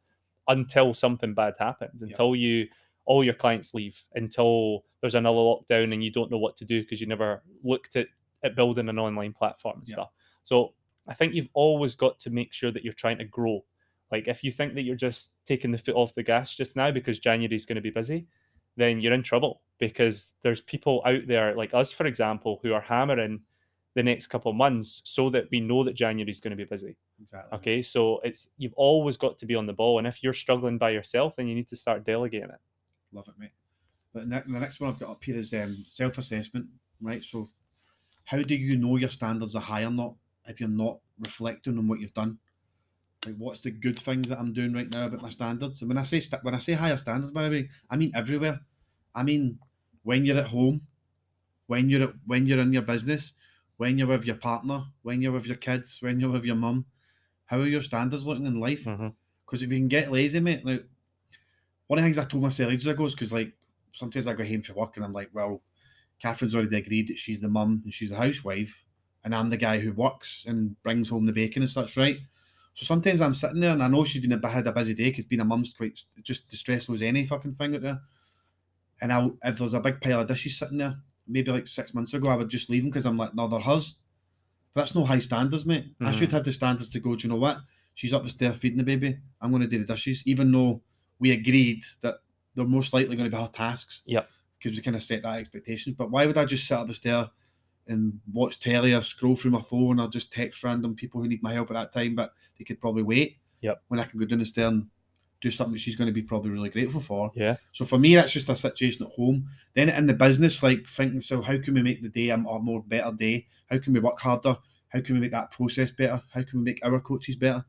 until 0.47 0.93
something 0.93 1.33
bad 1.33 1.55
happens, 1.59 2.03
until 2.03 2.37
you 2.37 2.67
all 3.07 3.25
your 3.25 3.33
clients 3.33 3.73
leave, 3.73 3.99
until 4.15 4.85
there's 5.01 5.15
another 5.15 5.39
lockdown 5.39 5.95
and 5.95 6.05
you 6.05 6.13
don't 6.13 6.31
know 6.31 6.37
what 6.37 6.55
to 6.59 6.67
do 6.67 6.83
because 6.83 7.01
you 7.01 7.07
never 7.07 7.43
looked 7.65 7.97
at, 7.97 8.09
at 8.45 8.57
building 8.57 8.91
an 8.91 8.99
online 8.99 9.33
platform 9.33 9.79
and 9.79 9.89
stuff. 9.89 10.11
So 10.45 10.75
I 11.07 11.15
think 11.15 11.33
you've 11.33 11.49
always 11.55 11.95
got 11.95 12.19
to 12.21 12.31
make 12.31 12.53
sure 12.53 12.71
that 12.71 12.85
you're 12.85 12.93
trying 12.93 13.17
to 13.19 13.25
grow. 13.25 13.65
Like 14.13 14.29
if 14.29 14.45
you 14.45 14.53
think 14.53 14.75
that 14.75 14.83
you're 14.83 14.97
just 14.97 15.37
taking 15.47 15.71
the 15.71 15.79
foot 15.79 15.95
off 15.95 16.15
the 16.15 16.23
gas 16.23 16.55
just 16.55 16.77
now 16.77 16.91
because 16.91 17.19
January 17.19 17.57
is 17.57 17.65
going 17.65 17.77
to 17.77 17.83
be 17.83 17.89
busy, 17.89 18.27
then 18.77 19.01
you're 19.01 19.15
in 19.15 19.23
trouble 19.23 19.63
because 19.79 20.35
there's 20.43 20.61
people 20.61 21.01
out 21.07 21.27
there 21.27 21.55
like 21.55 21.73
us, 21.73 21.91
for 21.91 22.05
example, 22.05 22.61
who 22.63 22.75
are 22.75 22.83
hammering 22.83 23.41
the 23.99 24.03
next 24.05 24.29
couple 24.29 24.49
of 24.49 24.57
months 24.57 25.03
so 25.05 25.29
that 25.29 25.49
we 25.51 25.59
know 25.59 25.83
that 25.83 25.95
January 25.95 26.31
is 26.31 26.41
going 26.41 26.53
to 26.53 26.57
be 26.57 26.63
busy. 26.65 26.97
Exactly. 27.21 27.59
Okay, 27.59 27.83
so 27.83 28.21
it's 28.23 28.49
you've 28.57 28.75
always 28.75 29.17
got 29.17 29.41
to 29.41 29.47
be 29.47 29.57
on 29.57 29.67
the 29.67 29.73
ball, 29.73 29.99
and 29.99 30.07
if 30.07 30.23
you're 30.23 30.33
struggling 30.33 30.79
by 30.79 30.91
yourself, 30.91 31.35
then 31.35 31.49
you 31.49 31.55
need 31.57 31.69
to 31.69 31.75
start 31.75 32.05
delegating 32.05 32.49
it. 32.49 32.61
Love 33.13 33.27
it, 33.27 33.35
mate. 33.41 33.51
But 34.15 34.31
the 34.31 34.43
next 34.47 34.79
one 34.79 34.89
I've 34.89 35.01
got 35.01 35.11
up 35.11 35.25
here 35.25 35.37
is 35.37 35.53
um, 35.53 35.83
self-assessment, 35.85 36.67
right? 37.01 37.25
So, 37.25 37.49
how 38.25 38.41
do 38.41 38.55
you 38.55 38.79
know 38.79 38.99
your 38.99 39.09
standards 39.09 39.57
are 39.57 39.61
high 39.61 39.83
or 39.83 39.91
not 39.91 40.15
if 40.47 40.61
you're 40.61 40.69
not 40.69 41.01
reflecting 41.19 41.77
on 41.77 41.89
what 41.89 41.99
you've 41.99 42.15
done? 42.15 42.39
Like, 43.27 43.35
what's 43.37 43.63
the 43.63 43.73
good 43.73 43.99
things 43.99 44.29
that 44.29 44.39
I'm 44.39 44.53
doing 44.53 44.73
right 44.73 44.89
now 44.89 45.07
about 45.07 45.23
my 45.23 45.31
standards? 45.31 45.83
And 45.83 45.89
when 45.89 45.99
I 45.99 46.05
say 46.05 46.21
sta- 46.21 46.43
when 46.43 46.55
I 46.55 46.61
say 46.61 46.75
higher 46.75 46.97
standards, 46.97 47.33
by 47.33 47.49
the 47.49 47.51
way, 47.51 47.69
I 47.91 47.97
mean 47.97 48.13
everywhere. 48.15 48.61
I 49.13 49.25
mean 49.25 49.59
when 50.05 50.25
you're 50.25 50.39
at 50.39 50.47
home, 50.47 50.83
when 51.67 51.91
you're 51.91 52.05
at, 52.05 52.15
when 52.27 52.47
you're 52.47 52.61
in 52.61 52.73
your 52.73 52.83
business, 52.83 53.35
when 53.79 53.97
you're 53.97 54.09
with 54.09 54.27
your 54.27 54.37
partner, 54.37 54.83
when 55.03 55.23
you're 55.23 55.33
with 55.33 55.47
your 55.47 55.57
kids, 55.57 55.99
when 56.01 56.21
you're 56.21 56.31
with 56.31 56.45
your 56.45 56.57
mum. 56.57 56.85
How 57.47 57.59
are 57.59 57.67
your 57.67 57.81
standards 57.81 58.27
looking 58.27 58.45
in 58.45 58.61
life? 58.61 58.85
Mm-hmm. 58.85 59.09
Because 59.47 59.63
if 59.63 59.73
you 59.73 59.79
can 59.79 59.89
get 59.89 60.13
lazy, 60.13 60.41
mate, 60.41 60.65
like 60.67 60.85
one 61.87 61.99
of 61.99 62.03
the 62.03 62.07
things 62.07 62.19
I 62.19 62.25
told 62.25 62.43
myself 62.43 62.71
ages 62.71 62.87
ago 62.87 63.07
is 63.07 63.15
because 63.15 63.33
like 63.33 63.55
sometimes 63.93 64.27
I 64.27 64.35
go 64.35 64.45
home 64.45 64.61
from 64.61 64.77
work 64.77 64.97
and 64.97 65.05
I'm 65.05 65.13
like, 65.15 65.31
well, 65.33 65.63
Catherine's 66.21 66.55
already 66.55 66.77
agreed 66.77 67.09
that 67.09 67.19
she's 67.19 67.41
the 67.41 67.49
mum 67.49 67.81
and 67.85 67.95
she's 67.95 68.11
the 68.11 68.17
housewife, 68.17 68.85
and 69.25 69.35
I'm 69.35 69.49
the 69.49 69.57
guy 69.57 69.79
who 69.79 69.93
works 69.93 70.45
and 70.47 70.81
brings 70.83 71.09
home 71.09 71.25
the 71.25 71.33
bacon 71.33 71.63
and 71.63 71.71
such, 71.71 71.97
right? 71.97 72.19
So 72.75 72.85
sometimes 72.85 73.21
I'm 73.21 73.35
sitting 73.35 73.61
there 73.61 73.73
and 73.73 73.83
I 73.83 73.89
know 73.89 74.05
she's 74.05 74.23
been 74.23 74.33
a, 74.33 74.49
had 74.49 74.67
a 74.67 74.73
busy 74.73 74.95
day 74.95 75.11
because 75.11 75.25
being 75.25 75.41
a 75.41 75.45
mum's 75.45 75.73
quite 75.73 76.01
just 76.23 76.53
as 76.53 76.59
stressful 76.59 76.97
as 76.97 77.03
any 77.03 77.25
fucking 77.25 77.55
thing 77.55 77.75
out 77.75 77.83
there. 77.83 78.01
And 79.01 79.13
I, 79.13 79.31
if 79.45 79.59
there's 79.59 79.75
a 79.75 79.81
big 79.81 80.01
pile 80.01 80.21
of 80.21 80.29
dishes 80.29 80.59
sitting 80.59 80.79
there, 80.79 80.97
maybe 81.29 81.51
like 81.53 81.67
six 81.67 81.95
months 81.95 82.15
ago, 82.15 82.29
I 82.29 82.37
would 82.37 82.49
just 82.49 82.71
leave 82.71 82.83
them 82.83 82.91
because 82.91 83.07
I'm 83.07 83.17
like, 83.17 83.35
no, 83.35 83.47
they're 83.49 83.61
hers. 83.61 83.97
But 84.75 84.83
that's 84.83 84.95
no 84.95 85.05
high 85.05 85.19
standards, 85.19 85.67
mate. 85.67 85.87
I 86.01 86.11
should 86.11 86.29
Mhm. 86.29 86.33
have 86.33 86.45
the 86.45 86.53
standards 86.53 86.91
to 86.91 87.01
go, 87.01 87.17
do 87.17 87.27
you 87.27 87.33
know 87.33 87.39
what? 87.39 87.59
She's 87.95 88.13
up 88.13 88.23
the 88.23 88.31
stair 88.31 88.53
feeding 88.53 88.79
the 88.79 88.85
baby. 88.85 89.17
I'm 89.41 89.51
going 89.51 89.63
to 89.63 89.69
do 89.69 89.79
the 89.79 89.85
dishes, 89.93 90.23
even 90.27 90.53
though 90.53 90.83
we 91.19 91.33
agreed 91.33 91.83
that 92.01 92.17
they're 92.55 92.65
most 92.65 92.93
likely 92.93 93.17
going 93.17 93.31
to 93.31 93.37
be 93.37 93.41
her 93.43 93.51
tasks. 93.53 94.03
Yep. 94.07 94.29
Because 94.59 94.77
we 94.77 94.83
kind 94.83 94.97
of 94.97 95.03
set 95.03 95.23
that 95.23 95.39
expectation. 95.39 95.95
But 95.97 96.11
why 96.11 96.27
would 96.27 96.39
I 96.39 96.45
just 96.45 96.67
sit 96.67 96.77
up 96.77 96.87
the 96.87 96.95
stair 96.95 97.29
and 97.87 98.21
watch 98.33 98.61
telly 98.61 98.93
or 98.95 99.03
scroll 99.03 99.35
through 99.37 99.53
my 99.53 99.63
phone 99.63 99.99
or 99.99 100.09
just 100.09 100.33
text 100.33 100.63
random 100.63 100.95
people 100.95 101.21
who 101.21 101.29
need 101.29 101.43
my 101.43 101.53
help 101.53 101.71
at 101.71 101.75
that 101.75 101.93
time, 101.93 102.15
but 102.15 102.33
they 102.59 102.65
could 102.65 102.81
probably 102.81 103.03
wait? 103.03 103.39
Yep. 103.63 103.83
When 103.89 103.99
I 104.01 104.05
can 104.05 104.21
go 104.21 104.27
down 104.27 104.39
the 104.41 104.45
stair 104.45 104.69
and 104.69 104.87
do 105.41 105.51
something 105.51 105.75
that 105.75 105.81
she's 105.81 105.97
going 105.97 106.09
to 106.09 106.13
be 106.13 106.23
probably 106.23 106.51
really 106.51 106.69
grateful 106.69 107.01
for. 107.01 107.31
Yeah. 107.35 107.57
So 107.73 107.85
for 107.85 107.99
me, 107.99 108.15
that's 108.15 108.33
just 108.33 108.49
a 108.49 108.57
situation 108.57 109.07
at 109.07 109.13
home. 109.13 109.47
Then 109.75 109.89
in 109.89 110.07
the 110.07 110.15
business, 110.15 110.63
like 110.63 110.87
thinking, 110.87 111.21
so 111.21 111.41
how 111.41 111.59
can 111.59 111.75
we 111.75 111.83
make 111.83 112.03
the 112.03 112.09
day 112.09 112.31
a, 112.31 112.37
more 112.37 112.83
better 112.83 113.13
day? 113.13 113.47
How 113.71 113.79
can 113.79 113.93
we 113.93 114.01
work 114.01 114.19
harder? 114.21 114.57
How 114.89 115.01
can 115.01 115.15
we 115.15 115.21
make 115.21 115.33
that 115.33 115.51
process 115.51 115.93
better? 115.93 116.21
How 116.33 116.43
can 116.43 116.59
we 116.59 116.65
make 116.65 116.81
our 116.85 116.99
coaches 117.01 117.37
better? 117.37 117.65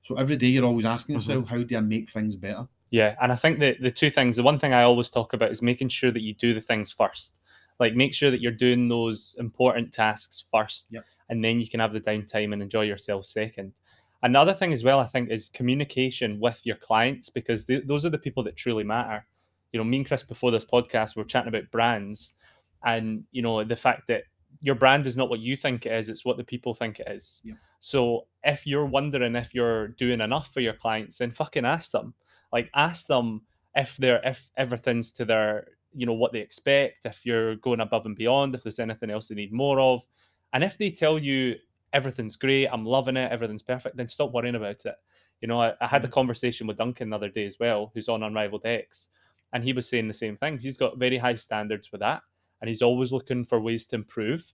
So 0.00 0.16
every 0.16 0.36
day 0.36 0.48
you're 0.48 0.64
always 0.64 0.84
asking 0.84 1.16
Mm-hmm. 1.16 1.30
yourself, 1.30 1.48
how 1.48 1.62
do 1.62 1.76
I 1.76 1.80
make 1.80 2.10
things 2.10 2.34
better? 2.34 2.66
Yeah, 2.90 3.14
and 3.22 3.30
I 3.32 3.36
think 3.36 3.58
that 3.60 3.80
the 3.80 3.90
two 3.90 4.10
things, 4.10 4.36
the 4.36 4.42
one 4.42 4.58
thing 4.58 4.72
I 4.74 4.82
always 4.82 5.08
talk 5.10 5.32
about 5.32 5.50
is 5.52 5.62
making 5.62 5.88
sure 5.90 6.10
that 6.10 6.22
you 6.22 6.34
do 6.34 6.52
the 6.54 6.60
things 6.60 6.90
first. 6.92 7.38
Like 7.80 7.94
make 7.94 8.12
sure 8.14 8.30
that 8.30 8.40
you're 8.40 8.52
doing 8.52 8.88
those 8.88 9.36
important 9.38 9.92
tasks 9.94 10.44
first, 10.52 10.88
Yep. 10.90 11.04
and 11.30 11.42
then 11.44 11.58
you 11.60 11.68
can 11.68 11.80
have 11.80 11.92
the 11.92 12.00
downtime 12.00 12.52
and 12.52 12.60
enjoy 12.62 12.82
yourself 12.82 13.26
second. 13.26 13.72
Another 14.22 14.54
thing 14.54 14.72
as 14.72 14.84
well, 14.84 15.00
I 15.00 15.06
think, 15.06 15.30
is 15.30 15.48
communication 15.48 16.38
with 16.38 16.60
your 16.64 16.76
clients 16.76 17.28
because 17.28 17.64
th- 17.64 17.86
those 17.86 18.06
are 18.06 18.10
the 18.10 18.18
people 18.18 18.42
that 18.44 18.56
truly 18.56 18.84
matter. 18.84 19.26
You 19.72 19.78
know, 19.78 19.84
me 19.84 19.98
and 19.98 20.06
Chris 20.06 20.22
before 20.22 20.50
this 20.50 20.64
podcast 20.64 21.16
we 21.16 21.22
were 21.22 21.28
chatting 21.28 21.48
about 21.48 21.70
brands, 21.70 22.34
and 22.84 23.24
you 23.32 23.42
know 23.42 23.64
the 23.64 23.76
fact 23.76 24.06
that 24.08 24.24
your 24.60 24.74
brand 24.74 25.06
is 25.06 25.16
not 25.16 25.30
what 25.30 25.40
you 25.40 25.56
think 25.56 25.86
it 25.86 25.92
is; 25.92 26.08
it's 26.08 26.24
what 26.24 26.36
the 26.36 26.44
people 26.44 26.74
think 26.74 27.00
it 27.00 27.08
is. 27.08 27.40
Yep. 27.44 27.56
So 27.80 28.26
if 28.44 28.66
you're 28.66 28.86
wondering 28.86 29.34
if 29.34 29.54
you're 29.54 29.88
doing 29.88 30.20
enough 30.20 30.52
for 30.52 30.60
your 30.60 30.74
clients, 30.74 31.18
then 31.18 31.32
fucking 31.32 31.64
ask 31.64 31.90
them 31.90 32.14
like 32.52 32.70
ask 32.74 33.06
them 33.06 33.42
if 33.74 33.96
they're 33.96 34.20
if 34.24 34.48
everything's 34.56 35.10
to 35.12 35.24
their 35.24 35.68
you 35.94 36.06
know 36.06 36.12
what 36.12 36.32
they 36.32 36.40
expect 36.40 37.04
if 37.06 37.26
you're 37.26 37.56
going 37.56 37.80
above 37.80 38.06
and 38.06 38.16
beyond 38.16 38.54
if 38.54 38.62
there's 38.62 38.78
anything 38.78 39.10
else 39.10 39.28
they 39.28 39.34
need 39.34 39.52
more 39.52 39.80
of 39.80 40.02
and 40.52 40.62
if 40.62 40.78
they 40.78 40.90
tell 40.90 41.18
you 41.18 41.54
everything's 41.92 42.36
great 42.36 42.66
i'm 42.68 42.86
loving 42.86 43.16
it 43.16 43.30
everything's 43.30 43.62
perfect 43.62 43.96
then 43.96 44.08
stop 44.08 44.32
worrying 44.32 44.54
about 44.54 44.84
it 44.84 44.94
you 45.40 45.48
know 45.48 45.60
i, 45.60 45.72
I 45.80 45.86
had 45.86 46.04
a 46.04 46.08
mm. 46.08 46.12
conversation 46.12 46.66
with 46.66 46.78
duncan 46.78 47.10
the 47.10 47.16
other 47.16 47.28
day 47.28 47.46
as 47.46 47.58
well 47.58 47.90
who's 47.94 48.08
on 48.08 48.22
unrivaled 48.22 48.64
x 48.64 49.08
and 49.52 49.62
he 49.62 49.72
was 49.72 49.88
saying 49.88 50.08
the 50.08 50.14
same 50.14 50.36
things. 50.36 50.64
He's 50.64 50.76
got 50.76 50.98
very 50.98 51.18
high 51.18 51.34
standards 51.34 51.92
with 51.92 52.00
that, 52.00 52.22
and 52.60 52.68
he's 52.68 52.82
always 52.82 53.12
looking 53.12 53.44
for 53.44 53.60
ways 53.60 53.86
to 53.86 53.96
improve. 53.96 54.44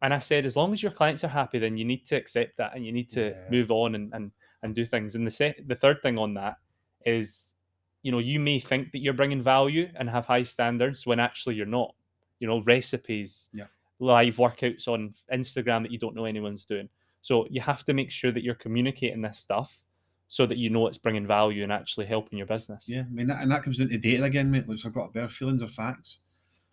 And 0.00 0.12
I 0.12 0.18
said, 0.18 0.44
as 0.46 0.56
long 0.56 0.72
as 0.72 0.82
your 0.82 0.92
clients 0.92 1.22
are 1.22 1.28
happy, 1.28 1.58
then 1.58 1.76
you 1.76 1.84
need 1.84 2.06
to 2.06 2.16
accept 2.16 2.56
that 2.56 2.74
and 2.74 2.84
you 2.84 2.90
need 2.90 3.08
to 3.10 3.30
Yeah. 3.30 3.50
move 3.50 3.70
on 3.70 3.94
and, 3.94 4.12
and 4.12 4.32
and 4.64 4.74
do 4.74 4.86
things. 4.86 5.14
And 5.14 5.26
the 5.26 5.30
se- 5.30 5.64
the 5.66 5.74
third 5.74 6.02
thing 6.02 6.18
on 6.18 6.34
that 6.34 6.56
is, 7.04 7.54
you 8.02 8.10
know, 8.10 8.18
you 8.18 8.40
may 8.40 8.58
think 8.58 8.92
that 8.92 8.98
you're 8.98 9.12
bringing 9.12 9.42
value 9.42 9.88
and 9.96 10.08
have 10.08 10.24
high 10.24 10.44
standards 10.44 11.06
when 11.06 11.20
actually 11.20 11.56
you're 11.56 11.66
not. 11.66 11.94
You 12.40 12.48
know, 12.48 12.62
recipes, 12.62 13.50
Yeah. 13.52 13.66
Live 14.02 14.36
workouts 14.36 14.88
on 14.88 15.14
Instagram 15.32 15.82
that 15.82 15.92
you 15.92 15.98
don't 15.98 16.14
know 16.16 16.24
anyone's 16.24 16.64
doing. 16.64 16.88
So 17.22 17.46
you 17.50 17.60
have 17.60 17.84
to 17.84 17.94
make 17.94 18.10
sure 18.10 18.32
that 18.32 18.42
you're 18.42 18.56
communicating 18.56 19.22
this 19.22 19.38
stuff 19.38 19.78
so 20.26 20.44
that 20.46 20.58
you 20.58 20.70
know 20.70 20.86
it's 20.88 20.98
bringing 20.98 21.26
value 21.26 21.62
and 21.62 21.72
actually 21.72 22.06
helping 22.06 22.36
your 22.38 22.46
business. 22.48 22.88
Yeah, 22.88 23.02
I 23.02 23.10
mean, 23.12 23.28
that, 23.28 23.42
and 23.42 23.50
that 23.52 23.62
comes 23.62 23.78
into 23.78 23.96
data 23.98 24.24
again, 24.24 24.50
mate. 24.50 24.68
Like, 24.68 24.78
so 24.78 24.88
I've 24.88 24.94
got 24.94 25.10
a 25.10 25.12
better 25.12 25.28
feelings 25.28 25.62
or 25.62 25.68
facts. 25.68 26.20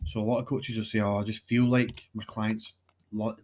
So 0.06 0.22
a 0.22 0.24
lot 0.24 0.40
of 0.40 0.46
coaches 0.46 0.78
will 0.78 0.84
say, 0.86 1.02
"Oh, 1.02 1.18
I 1.18 1.24
just 1.24 1.44
feel 1.46 1.66
like 1.66 2.10
my 2.14 2.24
clients 2.26 2.78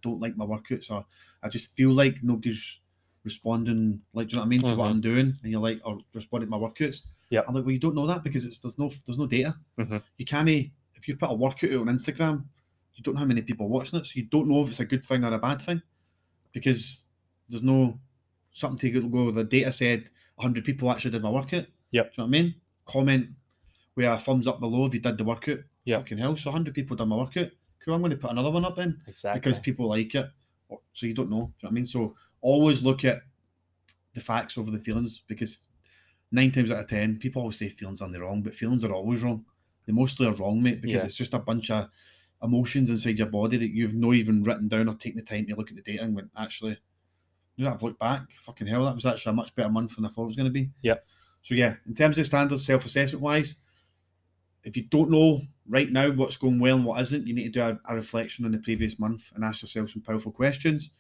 don't 0.02 0.20
like 0.22 0.36
my 0.38 0.46
workouts," 0.46 0.90
or 0.90 1.06
"I 1.44 1.50
just 1.50 1.76
feel 1.76 1.92
like 1.92 2.24
nobody's 2.24 2.80
responding." 3.24 4.02
Like, 4.14 4.30
do 4.30 4.34
you 4.34 4.38
know 4.38 4.42
what 4.44 4.46
I 4.46 4.50
mean 4.50 4.62
to 4.62 4.76
what 4.76 4.88
Mhm. 4.88 4.92
I'm 4.92 5.02
doing? 5.02 5.38
And 5.44 5.52
you're 5.52 5.62
like, 5.62 5.82
"Or 5.86 6.00
responding 6.14 6.48
to 6.50 6.58
my 6.58 6.58
workouts." 6.58 7.04
Yeah. 7.30 7.42
I'm 7.48 7.54
like, 7.54 7.66
"Well, 7.66 7.74
you 7.74 7.80
don't 7.80 7.96
know 7.96 8.08
that 8.08 8.24
because 8.24 8.46
it's 8.46 8.60
there's 8.60 8.80
no 8.80 8.90
there's 9.06 9.20
no 9.20 9.28
data. 9.28 9.54
Mhm. 9.78 10.02
You 10.18 10.26
can't 10.26 10.50
if 10.50 11.08
you 11.08 11.18
put 11.18 11.30
a 11.30 11.36
workout 11.36 11.72
on 11.74 11.88
Instagram, 11.88 12.46
you 12.96 13.04
don't 13.04 13.14
know 13.16 13.20
how 13.22 13.26
many 13.26 13.42
people 13.42 13.68
watching 13.70 14.00
it, 14.00 14.06
so 14.06 14.14
you 14.16 14.24
don't 14.26 14.48
know 14.48 14.62
if 14.64 14.70
it's 14.70 14.80
a 14.80 14.86
good 14.86 15.06
thing 15.06 15.24
or 15.24 15.34
a 15.34 15.40
bad 15.40 15.62
thing 15.62 15.82
because 16.52 17.04
there's 17.50 17.64
no 17.64 18.00
something 18.52 18.92
to 18.94 19.10
go. 19.10 19.32
The 19.32 19.44
data 19.44 19.72
said 19.72 20.10
100 20.36 20.64
people 20.64 20.90
actually 20.90 21.12
did 21.12 21.22
my 21.24 21.30
workout. 21.30 21.66
Yep. 21.92 22.14
Do 22.14 22.22
you 22.22 22.28
know 22.28 22.30
what 22.32 22.38
I 22.38 22.42
mean? 22.42 22.56
Comment 22.86 23.30
with 23.96 24.06
a 24.06 24.18
thumbs 24.18 24.48
up 24.48 24.60
below 24.60 24.86
if 24.86 24.94
you 24.94 25.00
did 25.02 25.18
the 25.18 25.24
workout. 25.24 25.60
Yep. 25.86 26.02
Fucking 26.02 26.18
hell. 26.18 26.36
So 26.36 26.50
100 26.52 26.74
people 26.74 26.96
done 26.96 27.10
my 27.10 27.18
workout. 27.18 27.50
Cool. 27.84 27.94
I'm 27.96 28.02
going 28.02 28.12
to 28.12 28.18
put 28.18 28.32
another 28.32 28.50
one 28.52 28.66
up 28.66 28.80
in 28.80 29.00
Exactly. 29.08 29.40
because 29.40 29.60
people 29.60 29.88
like 29.90 30.16
it. 30.16 30.30
So 30.94 31.06
you 31.06 31.14
don't 31.14 31.30
know. 31.30 31.36
Do 31.36 31.42
you 31.42 31.42
know 31.42 31.54
what 31.62 31.70
I 31.70 31.74
mean? 31.74 31.86
So 31.86 32.16
always 32.42 32.82
look 32.84 33.04
at 33.06 33.22
the 34.14 34.22
facts 34.22 34.58
over 34.58 34.72
the 34.72 34.80
feelings 34.80 35.22
because 35.28 35.62
nine 36.32 36.52
times 36.52 36.72
out 36.72 36.80
of 36.80 36.88
10, 36.88 37.20
people 37.20 37.42
always 37.42 37.58
say 37.58 37.68
feelings 37.70 38.02
are 38.02 38.10
wrong, 38.10 38.42
but 38.42 38.54
feelings 38.56 38.84
are 38.84 38.92
always 38.94 39.22
wrong. 39.22 39.46
They 39.86 39.94
mostly 39.94 40.26
are 40.28 40.34
wrong, 40.36 40.64
mate, 40.64 40.82
because 40.82 41.02
Yeah. 41.02 41.06
it's 41.08 41.18
just 41.18 41.34
a 41.34 41.40
bunch 41.40 41.70
of 41.70 41.90
emotions 42.46 42.90
inside 42.90 43.20
your 43.20 43.28
body 43.28 43.58
that 43.58 43.72
you've 43.72 43.96
not 43.96 44.14
even 44.14 44.44
written 44.44 44.68
down 44.68 44.88
or 44.88 44.94
taken 44.94 45.18
the 45.18 45.24
time 45.26 45.46
to 45.48 45.56
look 45.56 45.70
at 45.70 45.76
the 45.76 45.82
data 45.82 46.04
and 46.04 46.16
went, 46.16 46.30
actually, 46.38 46.78
you 47.58 47.66
know, 47.66 47.72
I've 47.72 47.84
looked 47.84 48.00
back, 48.00 48.32
fucking 48.32 48.68
hell, 48.68 48.86
that 48.86 48.96
was 48.96 49.06
actually 49.06 49.32
a 49.32 49.36
much 49.36 49.54
better 49.56 49.70
month 49.70 49.96
than 49.96 50.06
I 50.06 50.10
thought 50.10 50.24
it 50.24 50.28
was 50.28 50.36
going 50.36 50.48
to 50.48 50.52
be. 50.52 50.70
Yeah. 50.82 50.96
So, 51.42 51.56
yeah, 51.56 51.76
in 51.86 51.94
terms 51.94 52.18
of 52.18 52.26
standards, 52.26 52.66
self 52.66 52.86
assessment 52.86 53.22
wise, 53.24 53.56
if 54.64 54.76
you 54.76 54.84
don't 54.84 55.12
know 55.12 55.42
right 55.68 55.90
now 55.90 56.10
what's 56.12 56.38
going 56.38 56.60
well 56.60 56.76
and 56.78 56.86
what 56.86 57.02
isn't, 57.02 57.28
you 57.28 57.34
need 57.34 57.54
to 57.54 57.60
do 57.60 57.62
a, 57.62 57.80
a 57.90 57.96
reflection 57.96 58.46
on 58.46 58.52
the 58.52 58.58
previous 58.60 59.00
month 59.00 59.32
and 59.36 59.44
ask 59.44 59.62
yourself 59.62 59.90
some 59.90 60.02
powerful 60.02 60.32
questions. 60.32 60.92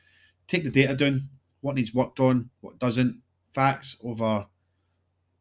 Take 0.47 0.63
the 0.63 0.69
data 0.69 0.95
down, 0.95 1.29
what 1.61 1.75
needs 1.75 1.93
worked 1.93 2.19
on, 2.19 2.49
what 2.61 2.77
doesn't, 2.79 3.19
facts 3.49 3.97
over 4.03 4.45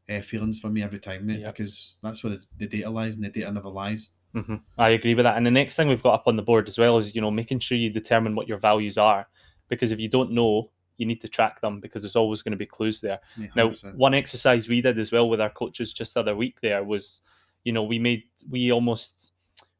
uh, 0.08 0.20
feelings 0.20 0.58
for 0.58 0.70
me 0.70 0.82
every 0.82 0.98
time, 1.00 1.26
mate, 1.26 1.40
Yep. 1.40 1.54
because 1.54 1.96
that's 2.02 2.24
where 2.24 2.34
the, 2.34 2.44
the 2.58 2.66
data 2.66 2.90
lies 2.90 3.16
and 3.16 3.24
the 3.24 3.30
data 3.30 3.52
never 3.52 3.68
lies. 3.68 4.10
Hmm 4.34 4.56
I 4.76 4.90
agree 4.90 5.14
with 5.14 5.24
that. 5.24 5.36
And 5.36 5.46
the 5.46 5.50
next 5.50 5.76
thing 5.76 5.88
we've 5.88 6.02
got 6.02 6.14
up 6.14 6.26
on 6.26 6.36
the 6.36 6.42
board 6.42 6.68
as 6.68 6.78
well 6.78 6.98
is, 6.98 7.14
you 7.14 7.20
know, 7.20 7.30
making 7.30 7.60
sure 7.60 7.78
you 7.78 7.90
determine 7.90 8.34
what 8.34 8.48
your 8.48 8.58
values 8.58 8.98
are. 8.98 9.26
Because 9.68 9.92
if 9.92 10.00
you 10.00 10.08
don't 10.08 10.32
know, 10.32 10.70
you 10.96 11.06
need 11.06 11.20
to 11.20 11.28
track 11.28 11.60
them 11.60 11.80
because 11.80 12.02
there's 12.02 12.16
always 12.16 12.42
going 12.42 12.52
to 12.52 12.58
be 12.58 12.66
clues 12.66 13.00
there. 13.00 13.20
Mate, 13.36 13.50
Now, 13.56 13.70
one 13.94 14.14
exercise 14.14 14.68
we 14.68 14.80
did 14.80 14.98
as 14.98 15.10
well 15.10 15.28
with 15.28 15.40
our 15.40 15.50
coaches 15.50 15.92
just 15.92 16.14
the 16.14 16.20
other 16.20 16.36
week 16.36 16.60
there 16.60 16.84
was, 16.84 17.22
you 17.64 17.72
know, 17.72 17.82
we 17.82 17.98
made 17.98 18.24
we 18.50 18.70
almost 18.72 19.32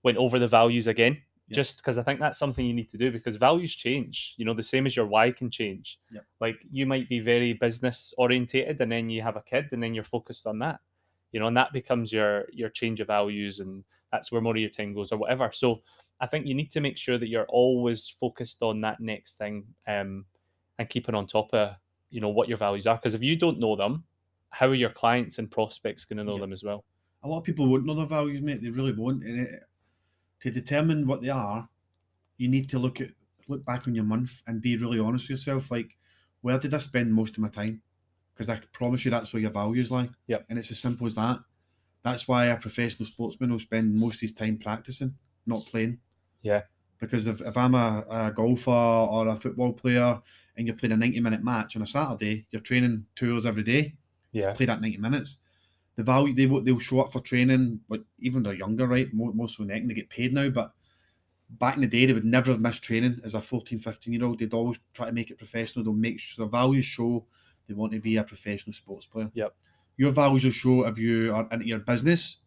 went 0.03 0.19
over 0.19 0.39
the 0.39 0.49
values 0.49 0.87
again, 0.87 1.21
Yeah. 1.49 1.57
just 1.57 1.77
because 1.79 1.99
I 1.99 2.03
think 2.03 2.19
that's 2.21 2.39
something 2.39 2.65
you 2.65 2.75
need 2.75 2.91
to 2.91 2.99
do 2.99 3.11
because 3.13 3.37
values 3.37 3.75
change. 3.75 4.35
You 4.39 4.45
know, 4.45 4.55
the 4.55 4.63
same 4.63 4.87
as 4.87 4.97
your 4.97 5.07
why 5.07 5.31
can 5.31 5.51
change. 5.51 5.99
Yep. 6.11 6.25
Like 6.41 6.57
you 6.71 6.87
might 6.87 7.09
be 7.09 7.21
very 7.21 7.53
business 7.53 8.15
orientated, 8.17 8.81
and 8.81 8.91
then 8.91 9.11
you 9.11 9.23
have 9.23 9.37
a 9.37 9.43
kid, 9.43 9.69
and 9.73 9.83
then 9.83 9.95
you're 9.95 10.05
focused 10.05 10.47
on 10.47 10.59
that. 10.61 10.81
You 11.33 11.41
know, 11.41 11.47
and 11.49 11.57
that 11.57 11.73
becomes 11.73 12.13
your 12.13 12.47
your 12.53 12.71
change 12.71 13.01
of 13.01 13.09
values, 13.09 13.61
and 13.61 13.85
that's 14.14 14.30
where 14.30 14.40
more 14.40 14.54
of 14.54 14.61
your 14.61 14.71
time 14.71 14.94
goes 14.94 15.11
or 15.11 15.18
whatever. 15.18 15.50
So 15.52 15.83
I 16.21 16.26
think 16.26 16.47
you 16.47 16.54
need 16.54 16.71
to 16.71 16.80
make 16.80 16.97
sure 16.97 17.18
that 17.18 17.28
you're 17.28 17.47
always 17.49 18.09
focused 18.09 18.62
on 18.62 18.80
that 18.83 19.00
next 19.00 19.37
thing, 19.38 19.64
um, 19.88 20.25
and 20.78 20.88
keeping 20.88 21.14
on 21.16 21.26
top 21.26 21.52
of 21.52 21.75
you 22.11 22.21
know 22.21 22.28
what 22.28 22.49
your 22.49 22.59
values 22.59 22.87
are. 22.87 22.94
Because 22.97 23.14
if 23.14 23.23
you 23.23 23.35
don't 23.37 23.59
know 23.59 23.75
them, 23.76 24.04
how 24.50 24.68
are 24.68 24.75
your 24.75 24.90
clients 24.90 25.38
and 25.38 25.50
prospects 25.50 26.04
going 26.04 26.18
to 26.18 26.25
know 26.25 26.37
Yeah. 26.37 26.42
them 26.42 26.52
as 26.52 26.62
well? 26.62 26.85
a 27.25 27.28
lot 27.28 27.38
of 27.38 27.44
people 27.44 27.66
won't 27.66 27.87
know 27.87 27.94
their 27.94 28.06
values, 28.06 28.42
mate. 28.42 28.61
They 28.62 28.68
really 28.68 28.92
won't. 28.92 29.25
And 29.25 29.40
it, 29.40 29.62
to 30.40 30.50
determine 30.50 31.06
what 31.06 31.23
they 31.23 31.30
are, 31.30 31.66
you 32.37 32.49
need 32.49 32.68
to 32.68 32.78
look 32.78 33.00
at 33.00 33.09
look 33.49 33.64
back 33.64 33.88
on 33.88 33.94
your 33.94 34.04
month 34.04 34.42
and 34.47 34.61
be 34.61 34.76
really 34.76 34.99
honest 35.00 35.25
with 35.25 35.30
yourself. 35.38 35.71
Like, 35.71 35.97
where 36.42 36.59
did 36.59 36.75
I 36.75 36.78
spend 36.78 37.12
most 37.12 37.37
of 37.37 37.42
my 37.42 37.49
time? 37.49 37.80
Because 38.35 38.50
I 38.50 38.61
promise 38.73 39.04
you, 39.04 39.11
that's 39.11 39.33
where 39.33 39.40
your 39.40 39.52
values 39.52 39.90
lie. 39.90 40.11
Yep. 40.26 40.44
And 40.50 40.59
it's 40.59 40.71
as 40.71 40.78
simple 40.78 41.06
as 41.06 41.14
that. 41.14 41.38
That's 42.05 42.29
why 42.29 42.47
a 42.47 42.57
professional 42.57 43.07
sportsman 43.07 43.51
will 43.51 43.59
spend 43.59 43.95
most 43.95 44.17
of 44.17 44.21
his 44.23 44.35
time 44.35 44.59
practicing, 44.59 45.17
not 45.47 45.67
playing. 45.67 45.99
Yeah. 46.43 46.63
Because 47.01 47.27
if, 47.27 47.41
if 47.41 47.57
I'm 47.57 47.75
a, 47.75 48.05
a 48.11 48.33
golfer 48.33 48.71
or 48.71 49.29
a 49.29 49.37
football 49.37 49.73
player 49.73 50.21
and 50.57 50.67
you're 50.67 50.77
playing 50.77 50.93
a 50.93 50.97
90 50.97 51.21
minute 51.21 51.45
match 51.45 51.77
on 51.77 51.83
a 51.83 51.87
Saturday, 51.87 52.47
you're 52.51 52.63
training 52.63 53.07
two 53.17 53.35
hours 53.35 53.47
every 53.47 53.65
day 53.65 53.97
Yeah, 54.33 54.53
play 54.53 54.67
that 54.67 54.81
90 54.81 54.99
minutes. 54.99 55.39
The 55.97 56.05
value 56.05 56.35
they 56.35 56.47
will 56.47 56.63
they'll 56.63 56.79
show 56.79 57.01
up 57.01 57.13
for 57.13 57.21
training, 57.21 57.81
but 57.89 58.03
even 58.19 58.43
they're 58.43 58.55
younger, 58.55 58.87
right? 58.87 59.13
More, 59.15 59.33
more 59.33 59.49
so 59.49 59.65
than 59.65 59.87
they 59.89 59.95
get 59.95 60.11
paid 60.11 60.33
now. 60.35 60.49
But 60.51 60.73
back 61.51 61.77
in 61.77 61.83
the 61.83 61.87
day, 61.89 62.07
they 62.07 62.13
would 62.13 62.25
never 62.25 62.53
have 62.53 62.61
missed 62.61 62.83
training 62.85 63.21
as 63.25 63.35
a 63.35 63.41
14, 63.41 63.79
15 63.79 64.13
year 64.13 64.25
old. 64.25 64.39
They'd 64.39 64.55
always 64.55 64.81
try 64.93 65.07
to 65.07 65.13
make 65.13 65.31
it 65.31 65.39
professional. 65.39 65.85
They'll 65.85 65.95
make 65.95 66.19
sure 66.21 66.45
their 66.45 66.51
values 66.51 66.85
show 66.85 67.27
they 67.67 67.75
want 67.75 67.93
to 67.93 68.01
be 68.01 68.17
a 68.17 68.25
professional 68.25 68.75
sports 68.75 69.07
player. 69.07 69.31
Yep. 69.35 69.55
Your 69.97 70.11
values 70.11 70.45
will 70.45 70.53
show 70.53 70.87
if 70.87 70.99
you 70.99 71.35
are 71.35 71.47
into 71.51 71.67
your 71.67 71.79
business, 71.79 72.39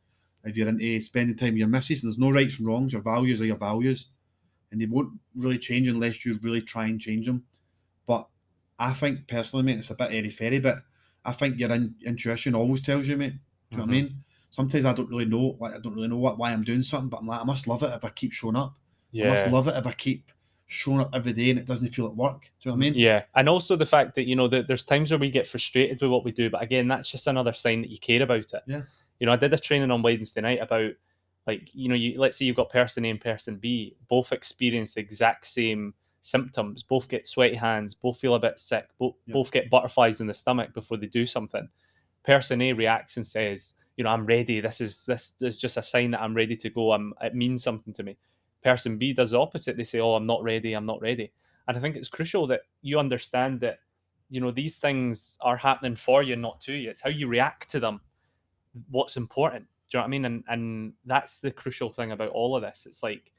if 0.44 0.58
you're 0.58 0.68
into 0.68 1.00
spending 1.02 1.38
time 1.38 1.54
with 1.54 1.60
your 1.60 1.68
missus, 1.68 2.04
and 2.04 2.12
there's 2.12 2.20
no 2.20 2.30
rights 2.30 2.60
and 2.60 2.68
wrongs. 2.68 2.94
Your 2.94 3.02
values 3.02 3.42
are 3.42 3.46
your 3.46 3.58
values, 3.58 4.08
and 4.72 4.82
they 4.82 4.86
won't 4.86 5.20
really 5.36 5.58
change 5.58 5.88
unless 5.88 6.26
you 6.26 6.40
really 6.42 6.62
try 6.62 6.86
and 6.86 7.00
change 7.00 7.26
them. 7.26 7.44
But 8.06 8.28
I 8.80 8.94
think 8.94 9.28
personally, 9.28 9.66
mate, 9.66 9.80
it's 9.80 9.90
a 9.90 9.96
bit 9.96 10.12
airy 10.12 10.30
fairy, 10.30 10.60
but 10.60 10.80
I 11.26 11.32
think 11.32 11.60
your 11.60 11.74
in, 11.74 11.96
intuition 12.06 12.56
always 12.56 12.82
tells 12.82 13.08
you, 13.08 13.18
mate. 13.18 13.34
Do 13.34 13.38
you 13.72 13.78
know 13.78 13.84
what 13.84 13.92
I 13.92 13.98
mm-hmm. 13.98 14.08
mean? 14.08 14.24
Sometimes 14.50 14.86
I 14.86 14.94
don't 14.94 15.10
really 15.10 15.26
know, 15.26 15.58
like 15.60 15.74
I 15.74 15.80
don't 15.80 15.96
really 15.96 16.08
know 16.08 16.18
what 16.18 16.38
why 16.38 16.52
I'm 16.52 16.64
doing 16.64 16.84
something, 16.84 17.10
but 17.10 17.18
I'm 17.18 17.28
like, 17.28 17.42
I 17.42 17.44
must 17.44 17.68
love 17.68 17.84
it 17.84 17.94
if 17.94 18.06
I 18.06 18.10
keep 18.10 18.32
showing 18.32 18.56
up. 18.56 18.76
Yeah. 19.12 19.28
I 19.28 19.34
must 19.34 19.48
love 19.48 19.68
it 19.68 19.76
if 19.76 19.86
I 19.86 19.94
keep 19.94 20.32
showing 20.68 21.00
up 21.00 21.10
every 21.14 21.34
day 21.34 21.50
and 21.50 21.58
it 21.58 21.66
doesn't 21.66 21.88
feel 21.88 22.06
at 22.08 22.16
work. 22.16 22.42
Do 22.42 22.70
you 22.70 22.72
know 22.72 22.78
what 22.78 22.86
I 22.86 22.90
mean? 22.90 22.94
Yeah, 22.96 23.24
and 23.36 23.50
also 23.50 23.76
the 23.76 23.86
fact 23.86 24.14
that 24.16 24.28
you 24.28 24.36
know 24.36 24.48
that 24.50 24.68
there's 24.68 24.86
times 24.86 25.12
where 25.12 25.18
we 25.20 25.32
get 25.32 25.48
frustrated 25.48 26.02
with 26.02 26.12
what 26.12 26.24
we 26.26 26.32
do, 26.32 26.50
but 26.50 26.62
again, 26.62 26.88
that's 26.88 27.10
just 27.10 27.28
another 27.28 27.54
sign 27.54 27.82
that 27.82 27.90
you 27.90 27.98
care 28.00 28.22
about 28.22 28.54
it. 28.54 28.62
Yeah. 28.68 28.82
You 29.20 29.26
know, 29.26 29.34
I 29.34 29.38
did 29.38 29.54
a 29.54 29.58
training 29.58 29.92
on 29.92 30.02
Wednesday 30.04 30.42
night 30.42 30.60
about 30.62 30.92
like 31.48 31.70
you 31.74 31.88
know, 31.90 31.96
you 31.96 32.20
let's 32.20 32.38
say 32.38 32.46
you've 32.46 32.58
got 32.58 32.70
person 32.70 33.06
A 33.06 33.10
and 33.10 33.22
person 33.22 33.56
B, 33.56 33.96
both 34.10 34.32
experience 34.34 34.94
the 34.94 35.00
exact 35.00 35.46
same 35.48 35.94
symptoms, 36.22 36.84
both 36.84 37.08
get 37.08 37.26
sweaty 37.28 37.56
hands, 37.56 37.96
both 37.96 38.20
feel 38.20 38.36
a 38.36 38.40
bit 38.40 38.60
sick, 38.60 38.88
both 39.00 39.16
Yeah. 39.26 39.34
both 39.34 39.52
get 39.52 39.70
butterflies 39.70 40.20
in 40.20 40.28
the 40.28 40.34
stomach 40.34 40.74
before 40.74 40.98
they 40.98 41.08
do 41.08 41.26
something. 41.26 41.70
Person 42.26 42.62
A 42.62 42.74
reacts 42.74 43.16
and 43.16 43.26
says, 43.26 43.76
you 43.96 44.04
know, 44.04 44.10
I'm 44.10 44.26
ready. 44.26 44.60
This 44.60 44.82
is 44.82 45.06
this 45.06 45.36
is 45.40 45.58
just 45.58 45.78
a 45.78 45.82
sign 45.82 46.12
that 46.12 46.22
I'm 46.22 46.34
ready 46.36 46.58
to 46.58 46.70
go. 46.70 46.92
I'm 46.92 47.14
it 47.22 47.34
means 47.34 47.64
something 47.64 47.94
to 47.94 48.04
me. 48.04 48.18
Person 48.64 48.98
B 48.98 49.14
does 49.14 49.32
the 49.32 49.40
opposite. 49.40 49.78
They 49.78 49.84
say, 49.84 50.00
Oh, 50.00 50.16
I'm 50.16 50.26
not 50.26 50.44
ready, 50.44 50.74
I'm 50.74 50.86
not 50.86 51.02
ready. 51.02 51.32
And 51.68 51.78
I 51.78 51.80
think 51.80 51.96
it's 51.96 52.08
crucial 52.08 52.48
that 52.48 52.62
you 52.82 52.98
understand 53.00 53.60
that, 53.62 53.80
you 54.30 54.40
know, 54.42 54.52
these 54.52 54.78
things 54.78 55.38
are 55.42 55.58
happening 55.58 55.96
for 55.96 56.24
you, 56.24 56.36
not 56.36 56.62
to 56.62 56.74
you. 56.74 56.90
It's 56.90 57.02
how 57.02 57.10
you 57.10 57.28
react 57.28 57.70
to 57.72 57.80
them, 57.80 58.02
what's 58.90 59.18
important. 59.18 59.66
Do 59.90 59.98
you 59.98 60.00
know 60.00 60.02
what 60.04 60.08
I 60.08 60.10
mean? 60.10 60.26
And 60.26 60.44
and 60.48 60.94
that's 61.06 61.40
the 61.40 61.52
crucial 61.52 61.92
thing 61.92 62.12
about 62.12 62.30
all 62.30 62.56
of 62.56 62.62
this. 62.62 62.86
It's 62.86 63.04
like, 63.04 63.32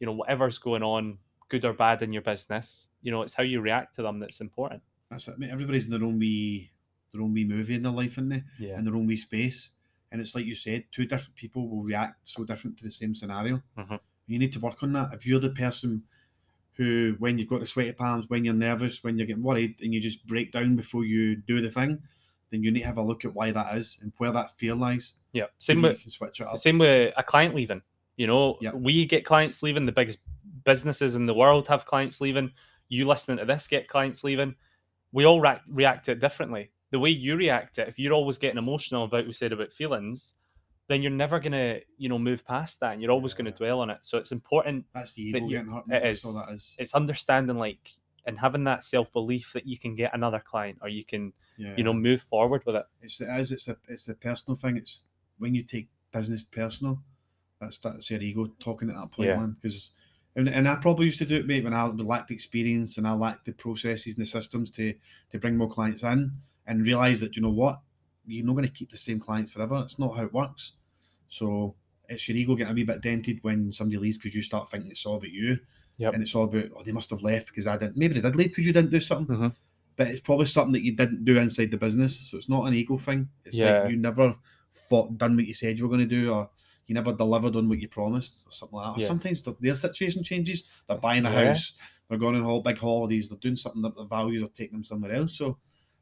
you 0.00 0.06
know, 0.06 0.12
whatever's 0.12 0.58
going 0.58 0.82
on, 0.82 1.18
good 1.48 1.64
or 1.64 1.72
bad 1.72 2.02
in 2.02 2.12
your 2.12 2.22
business, 2.22 2.88
you 3.02 3.12
know, 3.12 3.22
it's 3.22 3.34
how 3.34 3.42
you 3.42 3.60
react 3.60 3.94
to 3.96 4.02
them 4.02 4.18
that's 4.18 4.40
important. 4.40 4.82
That's 5.10 5.28
it, 5.28 5.38
mate. 5.38 5.50
Everybody's 5.50 5.84
in 5.84 5.90
their 5.92 6.02
own 6.04 6.18
wee 6.18 6.70
their 7.12 7.20
own 7.22 7.34
wee 7.34 7.44
movie 7.44 7.74
in 7.74 7.82
their 7.82 7.92
life, 7.92 8.12
isn't 8.12 8.30
they? 8.30 8.42
Yeah. 8.58 8.78
In 8.78 8.84
their 8.86 8.96
own 8.96 9.06
wee 9.06 9.16
space. 9.18 9.72
And 10.10 10.20
it's 10.20 10.34
like 10.34 10.46
you 10.46 10.54
said, 10.54 10.84
two 10.92 11.04
different 11.04 11.34
people 11.36 11.68
will 11.68 11.82
react 11.82 12.26
so 12.26 12.42
different 12.44 12.78
to 12.78 12.84
the 12.84 12.90
same 12.90 13.14
scenario. 13.14 13.62
Mhm. 13.76 14.00
You 14.32 14.38
need 14.38 14.52
to 14.54 14.60
work 14.60 14.82
on 14.82 14.92
that. 14.94 15.12
If 15.12 15.26
you're 15.26 15.40
the 15.40 15.50
person 15.50 16.02
who, 16.74 17.16
when 17.18 17.38
you've 17.38 17.48
got 17.48 17.60
the 17.60 17.66
sweaty 17.66 17.92
palms, 17.92 18.24
when 18.28 18.44
you're 18.44 18.54
nervous, 18.54 19.04
when 19.04 19.18
you're 19.18 19.26
getting 19.26 19.42
worried, 19.42 19.76
and 19.82 19.92
you 19.92 20.00
just 20.00 20.26
break 20.26 20.52
down 20.52 20.76
before 20.76 21.04
you 21.04 21.36
do 21.36 21.60
the 21.60 21.70
thing, 21.70 22.00
then 22.50 22.62
you 22.62 22.70
need 22.70 22.80
to 22.80 22.86
have 22.86 22.98
a 22.98 23.02
look 23.02 23.24
at 23.24 23.34
why 23.34 23.50
that 23.50 23.76
is 23.76 23.98
and 24.02 24.12
where 24.18 24.32
that 24.32 24.52
fear 24.58 24.74
lies. 24.74 25.14
Yeah. 25.32 25.46
Same 25.58 25.82
that 25.82 25.88
with 25.88 25.98
you 25.98 26.02
can 26.04 26.10
switch 26.10 26.40
it 26.40 26.46
up. 26.46 26.56
Same 26.56 26.78
with 26.78 27.12
a 27.16 27.22
client 27.22 27.54
leaving. 27.54 27.82
You 28.16 28.26
know, 28.26 28.58
Yep. 28.60 28.74
we 28.74 29.06
get 29.06 29.24
clients 29.24 29.62
leaving. 29.62 29.86
The 29.86 29.92
biggest 29.92 30.20
businesses 30.64 31.16
in 31.16 31.26
the 31.26 31.34
world 31.34 31.66
have 31.68 31.86
clients 31.86 32.20
leaving. 32.20 32.52
You 32.88 33.06
listening 33.06 33.38
to 33.38 33.44
this 33.44 33.66
get 33.66 33.88
clients 33.88 34.22
leaving. 34.22 34.54
We 35.12 35.24
all 35.24 35.40
react, 35.40 35.62
react 35.68 36.04
to 36.06 36.12
it 36.12 36.20
differently. 36.20 36.70
The 36.90 36.98
way 36.98 37.10
you 37.10 37.36
react 37.36 37.76
to 37.76 37.82
it, 37.82 37.88
if 37.88 37.98
you're 37.98 38.12
always 38.12 38.36
getting 38.38 38.58
emotional 38.58 39.04
about 39.04 39.26
we 39.26 39.32
said 39.32 39.52
about 39.52 39.72
feelings, 39.72 40.34
then 40.88 41.00
you're 41.02 41.10
never 41.12 41.38
gonna, 41.40 41.80
you 41.96 42.08
know, 42.08 42.18
move 42.18 42.44
past 42.44 42.80
that, 42.80 42.92
and 42.92 43.00
you're 43.02 43.10
always 43.12 43.34
gonna 43.34 43.50
Yeah. 43.50 43.56
dwell 43.56 43.80
on 43.80 43.90
it. 43.90 43.98
So 44.02 44.18
it's 44.18 44.32
important. 44.32 44.84
That's 44.94 45.12
the 45.14 45.22
ego 45.22 45.38
you- 45.38 45.48
getting 45.50 45.70
hurt. 45.72 45.84
it 45.88 46.24
all 46.24 46.32
that 46.34 46.52
is. 46.52 46.74
It's 46.78 46.94
understanding 46.94 47.56
like 47.56 47.90
and 48.24 48.38
having 48.38 48.62
that 48.64 48.84
self 48.84 49.12
belief 49.12 49.52
that 49.52 49.66
you 49.66 49.76
can 49.78 49.96
get 49.96 50.14
another 50.14 50.38
client 50.40 50.78
or 50.82 50.88
you 50.88 51.04
can, 51.04 51.32
Yeah. 51.56 51.74
you 51.76 51.82
know, 51.84 51.92
move 51.94 52.22
forward 52.22 52.64
with 52.66 52.76
it. 52.76 52.86
it's 53.00 53.20
it 53.20 53.28
is 53.28 53.52
it's 53.52 53.68
a 53.68 53.76
it's 53.88 54.08
a 54.08 54.14
personal 54.14 54.56
thing. 54.56 54.76
It's 54.76 55.06
when 55.38 55.54
you 55.54 55.62
take 55.64 55.88
business 56.12 56.44
personal, 56.44 57.02
that's 57.60 57.78
that's 57.78 58.10
your 58.10 58.20
ego 58.20 58.46
talking 58.60 58.90
at 58.90 58.96
that 58.96 59.10
point, 59.10 59.28
Yeah. 59.28 59.36
man. 59.38 59.52
Because 59.60 59.90
and, 60.34 60.48
and 60.48 60.66
I 60.66 60.76
probably 60.76 61.04
used 61.06 61.18
to 61.18 61.26
do 61.26 61.34
it, 61.36 61.46
mate, 61.46 61.62
when 61.62 61.74
I 61.74 61.84
lacked 61.84 62.30
experience 62.30 62.96
and 62.96 63.06
I 63.06 63.12
lacked 63.12 63.44
the 63.44 63.52
processes 63.52 64.16
and 64.16 64.22
the 64.24 64.28
systems 64.28 64.70
to 64.72 64.94
to 65.30 65.38
bring 65.38 65.56
more 65.56 65.68
clients 65.68 66.02
in 66.04 66.30
and 66.66 66.86
realize 66.86 67.20
that 67.20 67.34
you 67.36 67.42
know 67.42 67.50
what, 67.50 67.80
you're 68.26 68.46
not 68.46 68.52
going 68.54 68.66
to 68.66 68.72
keep 68.72 68.90
the 68.90 68.96
same 68.96 69.18
clients 69.20 69.52
forever. 69.52 69.80
It's 69.84 69.98
not 69.98 70.16
how 70.16 70.24
it 70.24 70.32
works. 70.32 70.74
So 71.28 71.74
it's 72.08 72.28
your 72.28 72.36
ego 72.36 72.54
getting 72.54 72.72
a 72.72 72.74
wee 72.74 72.84
bit 72.84 73.00
dented 73.00 73.38
when 73.42 73.72
somebody 73.72 73.98
leaves 73.98 74.18
because 74.18 74.34
you 74.34 74.42
start 74.42 74.68
thinking 74.70 74.90
it's 74.90 75.06
all 75.06 75.16
about 75.16 75.30
you. 75.30 75.58
Yep. 75.98 76.14
And 76.14 76.22
it's 76.22 76.34
all 76.34 76.44
about, 76.44 76.66
oh, 76.76 76.82
they 76.82 76.92
must 76.92 77.10
have 77.10 77.22
left 77.22 77.48
because 77.48 77.66
I 77.66 77.76
didn't. 77.76 77.96
Maybe 77.96 78.14
they 78.14 78.20
did 78.20 78.36
leave 78.36 78.48
because 78.48 78.66
you 78.66 78.72
didn't 78.72 78.90
do 78.90 79.00
something 79.00 79.36
Mhm. 79.36 79.54
but 79.96 80.08
it's 80.08 80.20
probably 80.20 80.46
something 80.46 80.72
that 80.72 80.82
you 80.84 80.96
didn't 80.96 81.24
do 81.24 81.38
inside 81.38 81.70
the 81.70 81.76
business. 81.76 82.18
So 82.30 82.36
it's 82.38 82.48
not 82.48 82.64
an 82.66 82.74
ego 82.74 82.96
thing. 82.96 83.28
It's 83.44 83.56
Yeah. 83.56 83.82
like 83.82 83.90
you 83.90 83.96
never 83.98 84.34
fought, 84.70 85.18
done 85.18 85.36
what 85.36 85.46
you 85.46 85.54
said 85.54 85.78
you 85.78 85.84
were 85.86 85.94
going 85.94 86.08
to 86.08 86.14
do, 86.14 86.32
or 86.32 86.48
you 86.86 86.94
never 86.94 87.12
delivered 87.12 87.56
on 87.56 87.68
what 87.68 87.78
you 87.78 87.88
promised, 87.88 88.46
or 88.46 88.50
something 88.50 88.76
like 88.78 88.86
that. 88.86 88.98
Or 88.98 89.02
Yeah. 89.02 89.08
sometimes 89.08 89.46
their 89.60 89.74
situation 89.74 90.24
changes. 90.24 90.64
They're 90.88 90.96
buying 90.98 91.26
a 91.26 91.30
Yeah. 91.30 91.48
house, 91.48 91.74
they're 92.08 92.18
going 92.18 92.36
on 92.36 92.42
all 92.42 92.62
big 92.62 92.78
holidays, 92.78 93.28
they're 93.28 93.38
doing 93.38 93.54
something 93.56 93.82
that 93.82 93.94
the 93.94 94.04
values 94.06 94.42
are 94.42 94.48
taking 94.48 94.78
them 94.78 94.84
somewhere 94.84 95.12
else. 95.14 95.36
So 95.36 95.58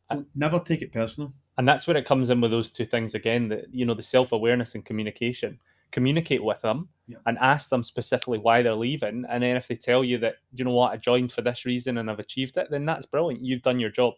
I- 0.08 0.24
never 0.34 0.60
take 0.60 0.82
it 0.82 0.92
personal. 0.92 1.34
And 1.58 1.68
that's 1.68 1.86
where 1.86 1.96
it 1.96 2.06
comes 2.06 2.30
in 2.30 2.40
with 2.40 2.50
those 2.50 2.70
two 2.70 2.86
things 2.86 3.14
again 3.14 3.48
that 3.48 3.64
you 3.72 3.84
know 3.84 3.94
the 3.94 4.02
self-awareness 4.02 4.74
and 4.74 4.84
communication 4.84 5.58
communicate 5.92 6.42
with 6.42 6.60
them 6.62 6.88
Yeah. 7.08 7.18
and 7.26 7.36
ask 7.38 7.68
them 7.68 7.82
specifically 7.82 8.38
why 8.38 8.62
they're 8.62 8.74
leaving 8.74 9.24
and 9.28 9.42
then 9.42 9.56
if 9.56 9.66
they 9.68 9.74
tell 9.74 10.04
you 10.04 10.18
that 10.18 10.36
you 10.54 10.64
know 10.64 10.70
what 10.72 10.92
i 10.92 10.96
joined 10.96 11.32
for 11.32 11.42
this 11.42 11.64
reason 11.66 11.98
and 11.98 12.10
i've 12.10 12.20
achieved 12.20 12.56
it 12.56 12.68
then 12.70 12.84
that's 12.86 13.06
brilliant 13.06 13.42
you've 13.44 13.62
done 13.62 13.80
your 13.80 13.90
job 13.90 14.14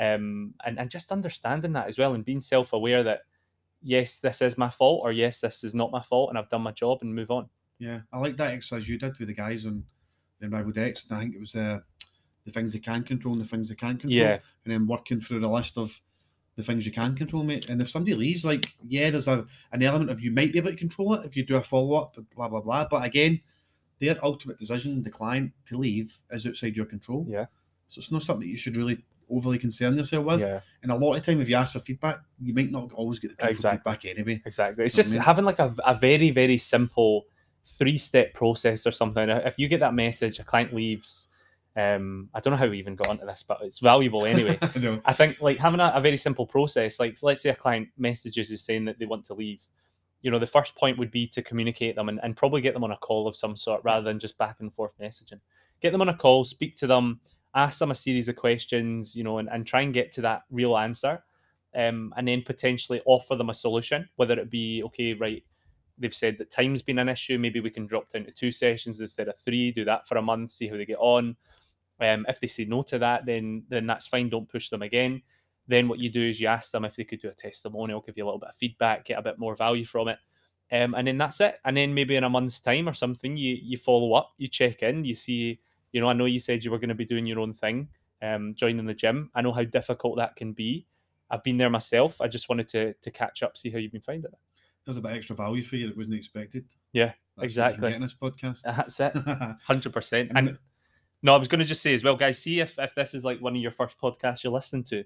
um 0.00 0.54
and, 0.64 0.78
and 0.78 0.90
just 0.90 1.12
understanding 1.12 1.72
that 1.74 1.86
as 1.88 1.98
well 1.98 2.14
and 2.14 2.24
being 2.24 2.40
self-aware 2.40 3.02
that 3.02 3.20
yes 3.82 4.18
this 4.18 4.40
is 4.40 4.56
my 4.56 4.70
fault 4.70 5.00
or 5.04 5.12
yes 5.12 5.40
this 5.40 5.62
is 5.64 5.74
not 5.74 5.90
my 5.92 6.00
fault 6.02 6.30
and 6.30 6.38
i've 6.38 6.48
done 6.48 6.62
my 6.62 6.72
job 6.72 6.98
and 7.02 7.14
move 7.14 7.30
on 7.30 7.48
Yeah, 7.78 8.00
I 8.12 8.18
like 8.18 8.36
that 8.38 8.52
exercise 8.52 8.88
you 8.88 8.98
did 8.98 9.18
with 9.18 9.28
the 9.28 9.34
guys 9.34 9.66
on 9.66 9.84
the 10.40 10.48
Rival 10.48 10.72
Decks. 10.72 11.04
And 11.08 11.16
I 11.18 11.20
think 11.20 11.34
it 11.34 11.40
was 11.40 11.54
uh, 11.54 11.80
the 12.44 12.50
things 12.52 12.72
they 12.72 12.78
can 12.78 13.02
control 13.04 13.34
and 13.34 13.42
the 13.44 13.48
things 13.48 13.68
they 13.68 13.74
can't 13.74 14.00
control. 14.00 14.18
yeah 14.20 14.38
and 14.64 14.72
then 14.72 14.86
working 14.86 15.20
through 15.20 15.40
the 15.40 15.48
list 15.48 15.76
of 15.78 16.00
the 16.56 16.62
things 16.62 16.84
you 16.84 16.92
can 16.92 17.14
control, 17.14 17.42
mate. 17.44 17.68
And 17.68 17.80
if 17.80 17.88
somebody 17.90 18.14
leaves, 18.14 18.44
like, 18.44 18.74
yeah, 18.86 19.10
there's 19.10 19.28
a 19.28 19.46
an 19.72 19.82
element 19.82 20.10
of 20.10 20.20
you 20.20 20.30
might 20.30 20.52
be 20.52 20.58
able 20.58 20.70
to 20.70 20.76
control 20.76 21.14
it 21.14 21.26
if 21.26 21.36
you 21.36 21.44
do 21.44 21.56
a 21.56 21.62
follow 21.62 21.96
up, 21.96 22.16
blah 22.36 22.48
blah 22.48 22.60
blah. 22.60 22.86
But 22.90 23.04
again, 23.04 23.40
their 24.00 24.16
ultimate 24.22 24.58
decision, 24.58 25.02
the 25.02 25.10
client 25.10 25.52
to 25.66 25.78
leave, 25.78 26.16
is 26.30 26.46
outside 26.46 26.76
your 26.76 26.86
control. 26.86 27.26
Yeah. 27.28 27.46
So 27.86 27.98
it's 27.98 28.12
not 28.12 28.22
something 28.22 28.48
you 28.48 28.56
should 28.56 28.76
really 28.76 29.02
overly 29.30 29.58
concern 29.58 29.96
yourself 29.96 30.26
with. 30.26 30.40
yeah 30.40 30.60
And 30.82 30.92
a 30.92 30.96
lot 30.96 31.14
of 31.14 31.24
time, 31.24 31.40
if 31.40 31.48
you 31.48 31.56
ask 31.56 31.72
for 31.72 31.78
feedback, 31.78 32.20
you 32.40 32.52
might 32.52 32.70
not 32.70 32.92
always 32.92 33.18
get 33.18 33.30
the 33.30 33.36
truthful 33.36 33.70
Exactly. 33.70 33.92
feedback 33.92 34.04
anyway. 34.04 34.42
Exactly. 34.44 34.84
It's 34.84 34.96
know 34.96 35.00
what 35.00 35.04
I 35.04 35.08
just 35.08 35.12
mean? 35.14 35.22
having 35.22 35.44
like 35.44 35.58
a, 35.58 35.74
a 35.86 35.94
very, 35.94 36.30
very 36.30 36.58
simple 36.58 37.24
three 37.64 37.96
step 37.96 38.34
process 38.34 38.86
or 38.86 38.90
something. 38.90 39.28
If 39.28 39.58
you 39.58 39.68
get 39.68 39.80
that 39.80 39.94
message, 39.94 40.38
a 40.38 40.44
client 40.44 40.74
leaves, 40.74 41.28
um, 41.74 42.28
I 42.34 42.40
don't 42.40 42.52
know 42.52 42.58
how 42.58 42.68
we 42.68 42.78
even 42.78 42.96
got 42.96 43.08
onto 43.08 43.24
this, 43.24 43.44
but 43.46 43.58
it's 43.62 43.78
valuable 43.78 44.26
anyway. 44.26 44.58
I. 44.62 45.00
I 45.06 45.12
think 45.12 45.40
like 45.40 45.58
having 45.58 45.80
a, 45.80 45.92
a 45.94 46.00
very 46.00 46.18
simple 46.18 46.46
process, 46.46 47.00
like 47.00 47.16
let's 47.22 47.40
say 47.40 47.50
a 47.50 47.54
client 47.54 47.88
messages 47.96 48.50
is 48.50 48.62
saying 48.62 48.84
that 48.86 48.98
they 48.98 49.06
want 49.06 49.24
to 49.26 49.34
leave. 49.34 49.64
You 50.20 50.30
know, 50.30 50.38
the 50.38 50.46
first 50.46 50.76
point 50.76 50.98
would 50.98 51.10
be 51.10 51.26
to 51.28 51.42
communicate 51.42 51.96
them 51.96 52.08
and, 52.08 52.20
and 52.22 52.36
probably 52.36 52.60
get 52.60 52.74
them 52.74 52.84
on 52.84 52.92
a 52.92 52.96
call 52.96 53.26
of 53.26 53.36
some 53.36 53.56
sort 53.56 53.82
rather 53.84 54.04
than 54.04 54.20
just 54.20 54.38
back 54.38 54.56
and 54.60 54.72
forth 54.72 54.92
messaging. 55.00 55.40
Get 55.80 55.92
them 55.92 56.02
on 56.02 56.10
a 56.10 56.16
call, 56.16 56.44
speak 56.44 56.76
to 56.76 56.86
them, 56.86 57.20
ask 57.54 57.78
them 57.78 57.90
a 57.90 57.94
series 57.94 58.28
of 58.28 58.36
questions, 58.36 59.16
you 59.16 59.24
know, 59.24 59.38
and, 59.38 59.48
and 59.50 59.66
try 59.66 59.80
and 59.80 59.94
get 59.94 60.12
to 60.12 60.20
that 60.22 60.42
real 60.50 60.76
answer. 60.76 61.24
Um, 61.74 62.12
and 62.18 62.28
then 62.28 62.42
potentially 62.42 63.00
offer 63.06 63.34
them 63.34 63.48
a 63.48 63.54
solution, 63.54 64.06
whether 64.16 64.38
it 64.38 64.50
be, 64.50 64.82
okay, 64.84 65.14
right, 65.14 65.42
they've 65.98 66.14
said 66.14 66.36
that 66.36 66.50
time's 66.50 66.82
been 66.82 66.98
an 66.98 67.08
issue. 67.08 67.38
Maybe 67.38 67.60
we 67.60 67.70
can 67.70 67.86
drop 67.86 68.12
down 68.12 68.24
to 68.24 68.30
two 68.30 68.52
sessions 68.52 69.00
instead 69.00 69.28
of 69.28 69.38
three, 69.38 69.72
do 69.72 69.84
that 69.86 70.06
for 70.06 70.18
a 70.18 70.22
month, 70.22 70.52
see 70.52 70.68
how 70.68 70.76
they 70.76 70.84
get 70.84 70.98
on. 70.98 71.34
Um, 72.02 72.26
if 72.28 72.40
they 72.40 72.48
say 72.48 72.64
no 72.64 72.82
to 72.82 72.98
that, 72.98 73.26
then 73.26 73.64
then 73.68 73.86
that's 73.86 74.06
fine. 74.06 74.28
Don't 74.28 74.48
push 74.48 74.68
them 74.68 74.82
again. 74.82 75.22
Then 75.68 75.88
what 75.88 76.00
you 76.00 76.10
do 76.10 76.28
is 76.28 76.40
you 76.40 76.48
ask 76.48 76.72
them 76.72 76.84
if 76.84 76.96
they 76.96 77.04
could 77.04 77.20
do 77.20 77.28
a 77.28 77.34
testimonial, 77.34 78.00
give 78.00 78.16
you 78.16 78.24
a 78.24 78.26
little 78.26 78.40
bit 78.40 78.50
of 78.50 78.56
feedback, 78.56 79.04
get 79.04 79.18
a 79.18 79.22
bit 79.22 79.38
more 79.38 79.54
value 79.54 79.84
from 79.84 80.08
it, 80.08 80.18
um, 80.72 80.94
and 80.94 81.06
then 81.06 81.18
that's 81.18 81.40
it. 81.40 81.60
And 81.64 81.76
then 81.76 81.94
maybe 81.94 82.16
in 82.16 82.24
a 82.24 82.30
month's 82.30 82.60
time 82.60 82.88
or 82.88 82.94
something, 82.94 83.36
you 83.36 83.56
you 83.62 83.78
follow 83.78 84.14
up, 84.14 84.32
you 84.38 84.48
check 84.48 84.82
in, 84.82 85.04
you 85.04 85.14
see. 85.14 85.60
You 85.92 86.00
know, 86.00 86.08
I 86.08 86.14
know 86.14 86.24
you 86.24 86.40
said 86.40 86.64
you 86.64 86.70
were 86.70 86.78
going 86.78 86.88
to 86.88 86.94
be 86.94 87.04
doing 87.04 87.26
your 87.26 87.40
own 87.40 87.52
thing, 87.52 87.86
um, 88.22 88.54
joining 88.54 88.86
the 88.86 88.94
gym. 88.94 89.30
I 89.34 89.42
know 89.42 89.52
how 89.52 89.64
difficult 89.64 90.16
that 90.16 90.36
can 90.36 90.54
be. 90.54 90.86
I've 91.30 91.44
been 91.44 91.58
there 91.58 91.68
myself. 91.68 92.18
I 92.20 92.28
just 92.28 92.48
wanted 92.48 92.68
to 92.68 92.94
to 92.94 93.10
catch 93.10 93.42
up, 93.42 93.56
see 93.56 93.70
how 93.70 93.78
you've 93.78 93.92
been 93.92 94.00
finding 94.00 94.32
it. 94.32 94.38
There's 94.84 94.96
a 94.96 95.00
bit 95.00 95.12
extra 95.12 95.36
value 95.36 95.62
for 95.62 95.76
you 95.76 95.86
that 95.86 95.96
wasn't 95.96 96.16
expected. 96.16 96.64
Yeah, 96.92 97.12
That's 97.36 97.44
exactly. 97.44 97.90
Get 97.90 97.96
in 97.96 98.02
this 98.02 98.14
podcast. 98.14 98.62
That's 98.62 98.98
it, 98.98 99.14
hundred 99.66 99.92
percent. 99.92 100.32
And 100.34 100.58
no, 101.22 101.34
I 101.34 101.38
was 101.38 101.48
going 101.48 101.60
to 101.60 101.64
just 101.64 101.82
say 101.82 101.94
as 101.94 102.02
well, 102.02 102.16
guys. 102.16 102.38
See 102.38 102.60
if 102.60 102.78
if 102.78 102.94
this 102.94 103.14
is 103.14 103.24
like 103.24 103.40
one 103.40 103.54
of 103.54 103.62
your 103.62 103.70
first 103.70 103.96
podcasts 103.98 104.42
you're 104.42 104.52
listening 104.52 104.84
to. 104.84 105.04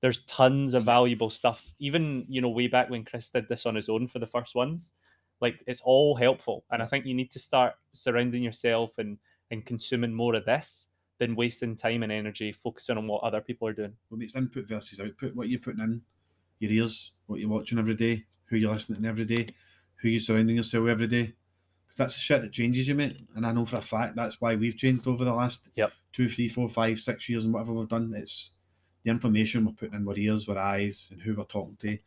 There's 0.00 0.24
tons 0.24 0.74
of 0.74 0.84
valuable 0.84 1.30
stuff. 1.30 1.72
Even 1.78 2.24
you 2.28 2.40
know, 2.40 2.48
way 2.48 2.66
back 2.66 2.90
when 2.90 3.04
Chris 3.04 3.30
did 3.30 3.48
this 3.48 3.66
on 3.66 3.76
his 3.76 3.88
own 3.88 4.08
for 4.08 4.18
the 4.18 4.26
first 4.26 4.56
ones, 4.56 4.92
like 5.40 5.62
it's 5.66 5.80
all 5.84 6.16
helpful. 6.16 6.64
And 6.70 6.82
I 6.82 6.86
think 6.86 7.06
you 7.06 7.14
need 7.14 7.30
to 7.30 7.38
start 7.38 7.74
surrounding 7.92 8.42
yourself 8.42 8.98
and 8.98 9.18
and 9.50 9.64
consuming 9.64 10.12
more 10.12 10.34
of 10.34 10.44
this 10.44 10.88
than 11.18 11.36
wasting 11.36 11.76
time 11.76 12.02
and 12.02 12.10
energy 12.10 12.50
focusing 12.50 12.98
on 12.98 13.06
what 13.06 13.22
other 13.22 13.40
people 13.40 13.68
are 13.68 13.72
doing. 13.72 13.92
Well, 14.10 14.20
it's 14.20 14.34
input 14.34 14.66
versus 14.66 14.98
output. 14.98 15.36
What 15.36 15.48
you're 15.48 15.60
putting 15.60 15.84
in 15.84 16.02
your 16.58 16.72
ears, 16.72 17.12
what 17.26 17.38
you're 17.38 17.48
watching 17.48 17.78
every 17.78 17.94
day, 17.94 18.24
who 18.46 18.56
you're 18.56 18.72
listening 18.72 19.02
to 19.02 19.08
every 19.08 19.24
day, 19.24 19.48
who 19.96 20.08
you're 20.08 20.20
surrounding 20.20 20.56
yourself 20.56 20.84
with 20.84 20.92
every 20.92 21.06
day. 21.06 21.34
Because 21.92 22.06
that's 22.06 22.14
the 22.14 22.20
shit 22.20 22.40
that 22.40 22.52
changes 22.52 22.88
you, 22.88 22.94
mate. 22.94 23.20
And 23.36 23.44
I 23.44 23.52
know 23.52 23.66
for 23.66 23.76
a 23.76 23.82
fact 23.82 24.16
that's 24.16 24.40
why 24.40 24.54
we've 24.54 24.78
changed 24.78 25.06
over 25.06 25.26
the 25.26 25.34
last 25.34 25.68
Yep. 25.76 25.92
two, 26.14 26.26
three, 26.26 26.48
four, 26.48 26.66
five, 26.66 26.98
six 26.98 27.28
years 27.28 27.44
and 27.44 27.52
whatever 27.52 27.74
we've 27.74 27.86
done. 27.86 28.14
It's 28.16 28.52
the 29.02 29.10
information 29.10 29.66
we're 29.66 29.72
putting 29.72 29.96
in 29.96 30.08
our 30.08 30.16
ears, 30.16 30.48
our 30.48 30.56
eyes, 30.56 31.08
and 31.12 31.20
who 31.20 31.34
we're 31.34 31.44
talking 31.44 31.76
to. 31.76 31.98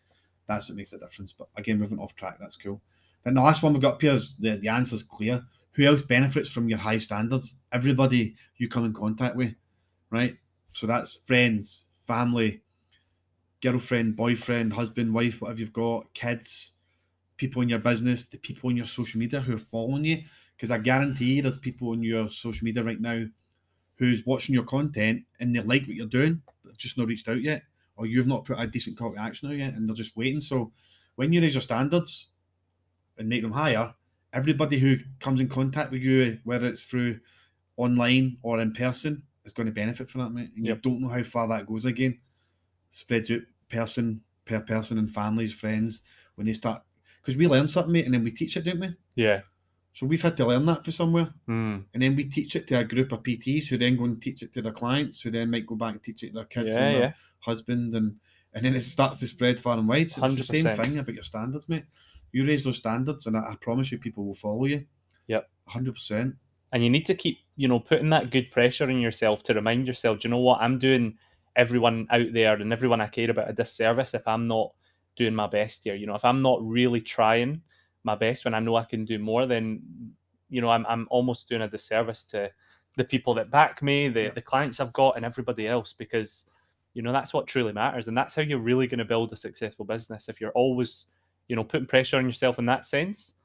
That's 0.47 0.69
what 0.69 0.77
makes 0.77 0.89
the 0.89 0.97
difference. 0.97 1.33
But 1.33 1.49
again, 1.55 1.79
went 1.79 1.99
off 1.99 2.15
track. 2.15 2.37
That's 2.39 2.55
cool. 2.55 2.81
Then 3.23 3.35
the 3.35 3.43
last 3.43 3.61
one 3.61 3.73
we've 3.73 3.81
got 3.81 3.95
up 3.95 4.01
here 4.01 4.13
is 4.13 4.37
the, 4.37 4.57
the 4.57 4.69
answer's 4.69 5.03
clear. 5.03 5.45
Who 5.73 5.83
else 5.83 6.01
benefits 6.01 6.49
from 6.49 6.67
your 6.67 6.79
high 6.79 6.97
standards? 6.97 7.59
Everybody 7.71 8.35
you 8.57 8.67
come 8.67 8.85
in 8.85 8.93
contact 8.93 9.35
with, 9.35 9.53
right? 10.09 10.35
So 10.73 10.87
that's 10.87 11.15
friends, 11.15 11.89
family, 11.95 12.61
girlfriend, 13.61 14.15
boyfriend, 14.15 14.73
husband, 14.73 15.13
wife, 15.13 15.41
whatever 15.41 15.59
you've 15.59 15.73
got, 15.73 16.11
kids, 16.15 16.73
people 17.37 17.61
in 17.61 17.69
your 17.69 17.79
business, 17.79 18.27
the 18.27 18.37
people 18.37 18.69
in 18.69 18.77
your 18.77 18.85
social 18.85 19.19
media 19.19 19.39
who 19.39 19.55
are 19.55 19.59
following 19.59 20.05
you. 20.05 20.23
Because 20.55 20.71
I 20.71 20.77
guarantee 20.77 21.41
there's 21.41 21.57
people 21.57 21.89
on 21.89 22.01
your 22.01 22.29
social 22.29 22.63
media 22.65 22.83
right 22.83 22.99
now 22.99 23.25
who's 23.95 24.25
watching 24.25 24.55
your 24.55 24.63
content 24.63 25.23
and 25.39 25.55
they 25.55 25.59
like 25.61 25.85
what 25.85 25.95
you're 25.95 26.07
doing, 26.07 26.41
but 26.63 26.77
just 26.77 26.97
not 26.97 27.07
reached 27.07 27.27
out 27.27 27.41
yet, 27.41 27.63
or 27.97 28.05
you've 28.05 28.27
not 28.27 28.45
put 28.45 28.59
a 28.59 28.67
decent 28.67 28.97
call 28.97 29.13
to 29.13 29.19
action 29.19 29.49
out 29.49 29.57
yet, 29.57 29.73
and 29.73 29.87
they're 29.87 29.95
just 29.95 30.15
waiting. 30.15 30.39
So 30.39 30.71
when 31.15 31.33
you 31.33 31.41
raise 31.41 31.55
your 31.55 31.61
standards 31.61 32.27
and 33.17 33.27
make 33.27 33.41
them 33.41 33.51
higher, 33.51 33.93
everybody 34.31 34.79
who 34.79 34.97
comes 35.19 35.39
in 35.39 35.49
contact 35.49 35.91
with 35.91 36.01
you, 36.01 36.39
whether 36.43 36.67
it's 36.67 36.83
through 36.83 37.19
online 37.77 38.37
or 38.41 38.59
in 38.59 38.73
person, 38.73 39.23
is 39.43 39.53
going 39.53 39.67
to 39.67 39.73
benefit 39.73 40.09
from 40.09 40.21
that, 40.21 40.31
mate. 40.31 40.51
And 40.55 40.65
Yep. 40.65 40.77
you 40.77 40.91
don't 40.91 41.01
know 41.01 41.09
how 41.09 41.23
far 41.23 41.47
that 41.49 41.67
goes 41.67 41.85
again. 41.85 42.19
Spreads 42.89 43.31
out 43.31 43.41
person 43.69 44.21
per 44.45 44.59
person 44.61 44.97
and 44.97 45.11
families, 45.11 45.53
friends, 45.53 46.01
when 46.35 46.47
they 46.47 46.53
start 46.53 46.81
because 47.25 47.37
we 47.37 47.47
learn 47.47 47.67
something, 47.67 47.91
mate, 47.91 48.05
and 48.05 48.13
then 48.13 48.23
we 48.23 48.29
teach 48.29 48.55
it, 48.55 48.65
don't 48.65 48.79
we? 48.79 48.89
Yeah. 49.15 49.41
So 49.93 50.05
we've 50.05 50.21
had 50.21 50.37
to 50.37 50.45
learn 50.45 50.65
that 50.67 50.85
for 50.85 50.91
somewhere. 50.91 51.33
Mm. 51.49 51.85
And 51.93 52.03
then 52.03 52.15
we 52.15 52.25
teach 52.25 52.55
it 52.55 52.67
to 52.67 52.75
a 52.79 52.83
group 52.83 53.11
of 53.13 53.23
PTs 53.23 53.67
who 53.67 53.77
then 53.77 53.95
go 53.95 54.03
and 54.03 54.21
teach 54.21 54.43
it 54.43 54.53
to 54.53 54.61
their 54.61 54.73
clients, 54.73 55.21
who 55.21 55.31
then 55.31 55.49
might 55.49 55.65
go 55.65 55.75
back 55.75 55.93
and 55.93 56.03
teach 56.03 56.21
it 56.21 56.27
to 56.27 56.33
their 56.33 56.45
kids 56.45 56.75
Yeah, 56.75 56.83
and 56.83 56.95
their 56.95 57.01
yeah. 57.03 57.13
husband, 57.39 57.95
and 57.95 58.15
and 58.53 58.63
then 58.63 58.75
it 58.75 58.81
starts 58.83 59.19
to 59.21 59.27
spread 59.27 59.59
far 59.59 59.77
and 59.77 59.87
wide. 59.87 60.11
So 60.11 60.23
it's 60.25 60.35
the 60.35 60.43
same 60.43 60.63
thing 60.85 60.97
about 60.99 61.15
your 61.15 61.23
standards, 61.23 61.67
mate. 61.67 61.85
You 62.31 62.45
raise 62.45 62.63
those 62.65 62.77
standards, 62.77 63.25
and 63.25 63.35
I, 63.37 63.39
I 63.51 63.55
promise 63.59 63.91
you, 63.91 63.97
people 63.97 64.25
will 64.25 64.33
follow 64.35 64.65
you. 64.65 64.85
Yep. 65.27 65.49
hundred 65.67 65.93
percent. 65.95 66.35
and 66.73 66.83
you 66.83 66.89
need 66.89 67.05
to 67.07 67.15
keep 67.15 67.39
you 67.55 67.67
know 67.67 67.79
putting 67.79 68.09
that 68.11 68.31
good 68.31 68.51
pressure 68.51 68.83
on 68.83 68.99
yourself 68.99 69.41
to 69.43 69.53
remind 69.53 69.87
yourself 69.87 70.19
do 70.19 70.27
you 70.27 70.31
know 70.31 70.37
what 70.39 70.59
i'm 70.61 70.77
doing 70.77 71.17
everyone 71.55 72.05
out 72.11 72.27
there 72.33 72.53
and 72.61 72.71
everyone 72.73 73.01
i 73.01 73.07
care 73.07 73.31
about 73.31 73.49
a 73.49 73.53
disservice 73.53 74.13
if 74.13 74.27
i'm 74.27 74.45
not 74.47 74.71
doing 75.15 75.33
my 75.33 75.47
best 75.47 75.83
here 75.83 75.95
you 75.95 76.05
know 76.05 76.15
if 76.15 76.25
i'm 76.25 76.41
not 76.41 76.59
really 76.65 77.01
trying 77.01 77.61
my 78.03 78.15
best 78.15 78.45
when 78.45 78.53
i 78.53 78.59
know 78.59 78.75
i 78.75 78.83
can 78.83 79.05
do 79.05 79.17
more 79.19 79.45
then 79.45 79.81
you 80.49 80.61
know 80.61 80.69
i'm, 80.69 80.85
I'm 80.87 81.07
almost 81.09 81.49
doing 81.49 81.61
a 81.61 81.67
disservice 81.67 82.23
to 82.25 82.51
the 82.97 83.03
people 83.03 83.33
that 83.35 83.51
back 83.51 83.81
me 83.81 84.07
the, 84.09 84.23
Yeah. 84.23 84.29
the 84.31 84.41
clients 84.41 84.79
i've 84.79 84.93
got 84.93 85.15
and 85.15 85.25
everybody 85.25 85.67
else 85.67 85.93
because 85.93 86.45
you 86.93 87.01
know 87.01 87.11
that's 87.11 87.33
what 87.33 87.47
truly 87.47 87.73
matters 87.73 88.07
and 88.07 88.17
that's 88.17 88.35
how 88.35 88.41
you're 88.41 88.59
really 88.59 88.87
going 88.87 88.99
to 88.99 89.05
build 89.05 89.33
a 89.33 89.35
successful 89.35 89.85
business 89.85 90.29
if 90.29 90.39
you're 90.39 90.51
always 90.51 91.07
you 91.47 91.55
know, 91.55 91.63
putting 91.63 91.85
pressure 91.87 92.17
on 92.17 92.25
yourself 92.25 92.59
in 92.59 92.65
that 92.65 92.85
sense, 92.85 93.35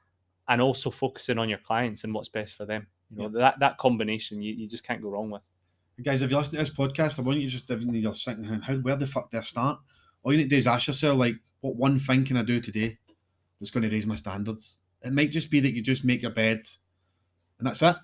and 0.49 0.61
also 0.61 0.91
focusing 0.91 1.39
on 1.39 1.49
your 1.49 1.59
clients 1.59 2.05
and 2.05 2.15
what's 2.15 2.29
best 2.29 2.57
for 2.57 2.65
them. 2.65 2.87
You 3.15 3.25
know, 3.25 3.29
that 3.41 3.59
that 3.59 3.77
combination 3.79 4.41
you, 4.41 4.55
you 4.55 4.69
just 4.69 4.87
can't 4.87 5.03
go 5.03 5.11
wrong 5.11 5.31
with. 5.31 5.43
Guys, 6.03 6.23
if 6.23 6.31
you 6.31 6.39
listen 6.39 6.53
to 6.53 6.59
this 6.61 6.71
podcast, 6.71 7.19
I 7.19 7.23
want 7.23 7.41
you 7.41 7.51
to 7.51 7.59
just 7.59 7.69
you're 7.69 8.15
sitting 8.15 8.45
here, 8.45 8.61
how 8.63 8.77
where 8.77 8.97
the 8.97 9.07
fuck 9.07 9.31
do 9.31 9.39
I 9.39 9.43
start? 9.43 9.79
All 10.23 10.33
you 10.33 10.39
need 10.39 10.45
to 10.45 10.51
do 10.51 10.57
is 10.57 10.67
ask 10.67 10.87
yourself, 10.87 11.19
like, 11.19 11.35
what 11.61 11.77
one 11.77 11.99
thing 11.99 12.25
can 12.25 12.37
I 12.37 12.43
do 12.43 12.61
today 12.61 12.99
that's 13.59 13.71
going 13.71 13.83
to 13.83 13.91
raise 13.95 14.07
my 14.07 14.15
standards? 14.15 14.81
It 15.03 15.13
might 15.13 15.31
just 15.31 15.51
be 15.51 15.61
that 15.61 15.73
you 15.75 15.83
just 15.83 16.05
make 16.05 16.23
your 16.23 16.31
bed 16.33 16.63
and 17.59 17.67
that's 17.69 17.83
it. 17.83 17.97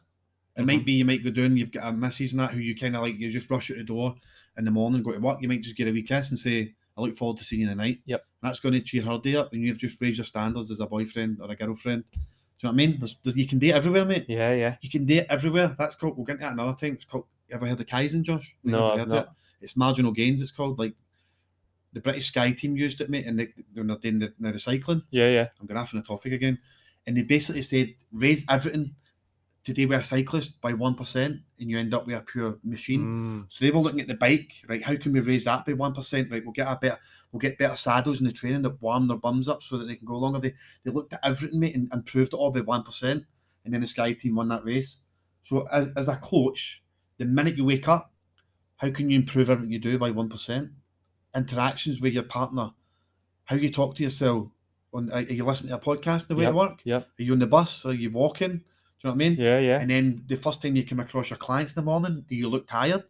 It 0.56 0.62
Mhm. 0.62 0.66
might 0.66 0.84
be 0.86 0.92
you 0.92 1.04
might 1.04 1.22
go 1.24 1.30
down, 1.30 1.56
you've 1.56 1.70
got 1.72 1.88
a 1.88 1.92
missus 1.92 2.32
and 2.32 2.40
that 2.40 2.52
who 2.52 2.60
you 2.60 2.74
kind 2.74 2.96
of 2.96 3.02
like, 3.02 3.18
you 3.18 3.30
just 3.30 3.50
rush 3.50 3.70
out 3.70 3.76
the 3.76 3.84
door 3.84 4.16
in 4.56 4.64
the 4.64 4.70
morning, 4.70 5.02
go 5.02 5.12
to 5.12 5.18
work. 5.18 5.42
You 5.42 5.48
might 5.48 5.62
just 5.62 5.76
get 5.76 5.88
a 5.88 5.92
wee 5.92 6.02
kiss 6.02 6.30
and 6.30 6.38
say, 6.38 6.74
I 6.96 7.00
look 7.02 7.14
forward 7.14 7.36
to 7.38 7.44
seeing 7.44 7.62
you 7.62 7.68
tonight. 7.68 8.00
Yep. 8.06 8.24
That's 8.42 8.60
going 8.60 8.72
to 8.74 8.80
cheer 8.80 9.02
her 9.02 9.18
day 9.18 9.36
up 9.36 9.52
and 9.52 9.62
you've 9.62 9.76
just 9.78 10.00
raised 10.00 10.16
your 10.18 10.24
standards 10.24 10.70
as 10.70 10.80
a 10.80 10.86
boyfriend 10.86 11.40
or 11.42 11.50
a 11.50 11.56
girlfriend. 11.56 12.04
Do 12.12 12.18
you 12.18 12.68
know 12.68 12.68
what 12.70 12.72
I 12.72 12.76
mean? 12.86 12.98
There's, 12.98 13.16
you 13.36 13.46
can 13.46 13.58
date 13.58 13.72
everywhere, 13.74 14.06
mate. 14.06 14.24
Yeah, 14.28 14.54
yeah. 14.54 14.76
You 14.80 14.88
can 14.88 15.04
date 15.04 15.26
everywhere. 15.28 15.76
That's 15.78 15.94
called, 15.94 16.16
we'll 16.16 16.24
get 16.24 16.34
into 16.34 16.44
that 16.44 16.52
another 16.54 16.72
time. 16.78 16.94
It's 16.94 17.04
called, 17.04 17.26
you 17.50 17.54
ever 17.54 17.66
heard 17.66 17.80
of 17.80 17.86
Kaizen, 17.86 18.22
Josh? 18.22 18.56
You 18.62 18.72
No, 18.72 18.92
I've 18.92 18.98
heard 19.00 19.08
not. 19.08 19.24
it? 19.26 19.30
It's 19.60 19.76
marginal 19.76 20.12
gains, 20.12 20.40
it's 20.40 20.52
called. 20.52 20.78
Like, 20.78 20.94
the 21.96 22.02
British 22.02 22.26
Sky 22.26 22.52
team 22.52 22.76
used 22.76 23.00
it, 23.00 23.08
mate, 23.08 23.24
and 23.24 23.38
they, 23.38 23.48
when 23.72 23.86
they're 23.86 23.96
doing 23.96 24.18
the, 24.18 24.34
the 24.38 24.52
recycling. 24.52 25.02
Yeah, 25.10 25.28
yeah. 25.28 25.48
I'm 25.58 25.66
going 25.66 25.78
off 25.78 25.94
on 25.94 26.00
the 26.00 26.06
topic 26.06 26.34
again. 26.34 26.58
And 27.06 27.16
they 27.16 27.22
basically 27.22 27.62
said, 27.62 27.94
raise 28.12 28.44
everything 28.50 28.94
today 29.64 29.86
with 29.86 30.00
a 30.00 30.02
cyclist 30.02 30.60
by 30.60 30.74
1%, 30.74 31.16
and 31.24 31.42
you 31.58 31.78
end 31.78 31.94
up 31.94 32.06
with 32.06 32.16
a 32.16 32.20
pure 32.20 32.58
machine. 32.64 33.00
Mm, 33.02 33.44
So 33.48 33.64
they 33.64 33.70
were 33.70 33.80
looking 33.80 34.02
at 34.02 34.08
the 34.08 34.14
bike, 34.14 34.52
right? 34.68 34.82
How 34.82 34.94
can 34.94 35.14
we 35.14 35.20
raise 35.20 35.44
that 35.44 35.64
by 35.64 35.72
1%? 35.72 36.30
Right, 36.30 36.44
we'll 36.44 36.52
get 36.52 36.68
a 36.68 36.76
better, 36.76 36.98
we'll 37.32 37.40
get 37.40 37.56
better 37.56 37.74
saddles 37.74 38.20
in 38.20 38.26
the 38.26 38.32
training 38.32 38.60
that 38.62 38.82
warm 38.82 39.08
their 39.08 39.16
bums 39.16 39.48
up 39.48 39.62
so 39.62 39.78
that 39.78 39.86
they 39.86 39.96
can 39.96 40.06
go 40.06 40.18
longer. 40.18 40.38
They 40.38 40.52
they 40.84 40.90
looked 40.90 41.14
at 41.14 41.20
everything, 41.24 41.60
mate, 41.60 41.76
and 41.76 41.90
improved 41.94 42.34
it 42.34 42.36
all 42.36 42.50
by 42.50 42.60
1%. 42.60 43.24
And 43.64 43.72
then 43.72 43.80
the 43.80 43.86
Sky 43.86 44.12
team 44.12 44.34
won 44.34 44.48
that 44.48 44.66
race. 44.66 44.98
So 45.40 45.66
as, 45.72 45.88
as 45.96 46.08
a 46.08 46.16
coach, 46.16 46.84
the 47.16 47.24
minute 47.24 47.56
you 47.56 47.64
wake 47.64 47.88
up, 47.88 48.12
how 48.76 48.90
can 48.90 49.08
you 49.08 49.18
improve 49.18 49.48
everything 49.48 49.72
you 49.72 49.78
do 49.78 49.98
by 49.98 50.10
1%? 50.12 50.70
Interactions 51.36 52.00
with 52.00 52.14
your 52.14 52.22
partner, 52.22 52.70
how 53.44 53.56
you 53.56 53.70
talk 53.70 53.94
to 53.96 54.02
yourself. 54.02 54.48
On, 54.94 55.10
are 55.12 55.20
you 55.20 55.44
listening 55.44 55.70
to 55.70 55.76
a 55.76 55.80
podcast 55.80 56.22
on 56.22 56.26
the 56.28 56.36
way 56.36 56.44
Yep, 56.44 56.52
to 56.52 56.56
work? 56.56 56.80
Yeah. 56.84 56.96
Are 56.96 57.04
you 57.18 57.32
on 57.32 57.38
the 57.38 57.46
bus? 57.46 57.84
Are 57.84 57.92
you 57.92 58.10
walking? 58.10 58.48
Do 58.48 58.54
you 58.56 58.60
know 59.04 59.10
what 59.10 59.14
I 59.14 59.16
mean? 59.16 59.34
Yeah, 59.38 59.58
yeah. 59.58 59.78
And 59.80 59.90
then 59.90 60.24
the 60.26 60.36
first 60.36 60.62
time 60.62 60.74
you 60.76 60.84
come 60.84 61.00
across 61.00 61.28
your 61.28 61.36
clients 61.36 61.72
in 61.72 61.76
the 61.76 61.82
morning, 61.84 62.24
do 62.26 62.34
you 62.34 62.48
look 62.48 62.66
tired? 62.66 63.04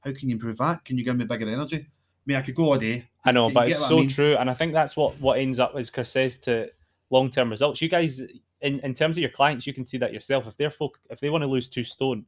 How 0.00 0.12
can 0.12 0.28
you 0.28 0.34
improve 0.34 0.58
that? 0.58 0.84
Can 0.84 0.98
you 0.98 1.04
give 1.04 1.16
me 1.16 1.24
bigger 1.24 1.48
energy? 1.48 1.76
I 1.76 1.86
mean, 2.26 2.36
I 2.36 2.42
could 2.42 2.56
go 2.56 2.64
all 2.72 2.78
day. 2.78 3.06
I 3.24 3.30
know, 3.32 3.48
You 3.48 3.54
but 3.54 3.68
it's 3.68 3.78
what 3.80 3.86
I 3.86 3.88
so 3.88 3.98
mean? 4.00 4.08
true, 4.08 4.36
and 4.36 4.50
I 4.50 4.54
think 4.54 4.72
that's 4.72 4.96
what 4.96 5.20
what 5.20 5.38
ends 5.38 5.60
up 5.60 5.74
as 5.76 5.90
Chris 5.90 6.10
says 6.10 6.38
to 6.38 6.70
long 7.10 7.30
term 7.30 7.50
results. 7.50 7.80
You 7.80 7.88
guys, 7.88 8.20
in 8.60 8.80
in 8.80 8.94
terms 8.94 9.16
of 9.16 9.20
your 9.20 9.30
clients, 9.30 9.66
you 9.66 9.72
can 9.72 9.84
see 9.84 9.98
that 9.98 10.12
yourself. 10.12 10.46
If 10.48 10.56
they're 10.56 10.70
folk, 10.70 10.98
if 11.10 11.20
they 11.20 11.30
want 11.30 11.42
to 11.42 11.48
lose 11.48 11.68
two 11.68 11.84
stone, 11.84 12.24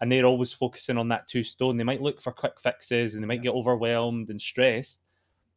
and 0.00 0.10
they're 0.10 0.24
always 0.24 0.52
focusing 0.52 0.98
on 0.98 1.08
that 1.08 1.28
two 1.28 1.44
stone, 1.44 1.76
they 1.76 1.84
might 1.84 2.02
look 2.02 2.20
for 2.20 2.32
quick 2.32 2.60
fixes 2.60 3.14
and 3.14 3.22
they 3.22 3.26
might 3.26 3.38
Yeah. 3.40 3.44
get 3.44 3.54
overwhelmed 3.54 4.30
and 4.30 4.40
stressed. 4.40 5.04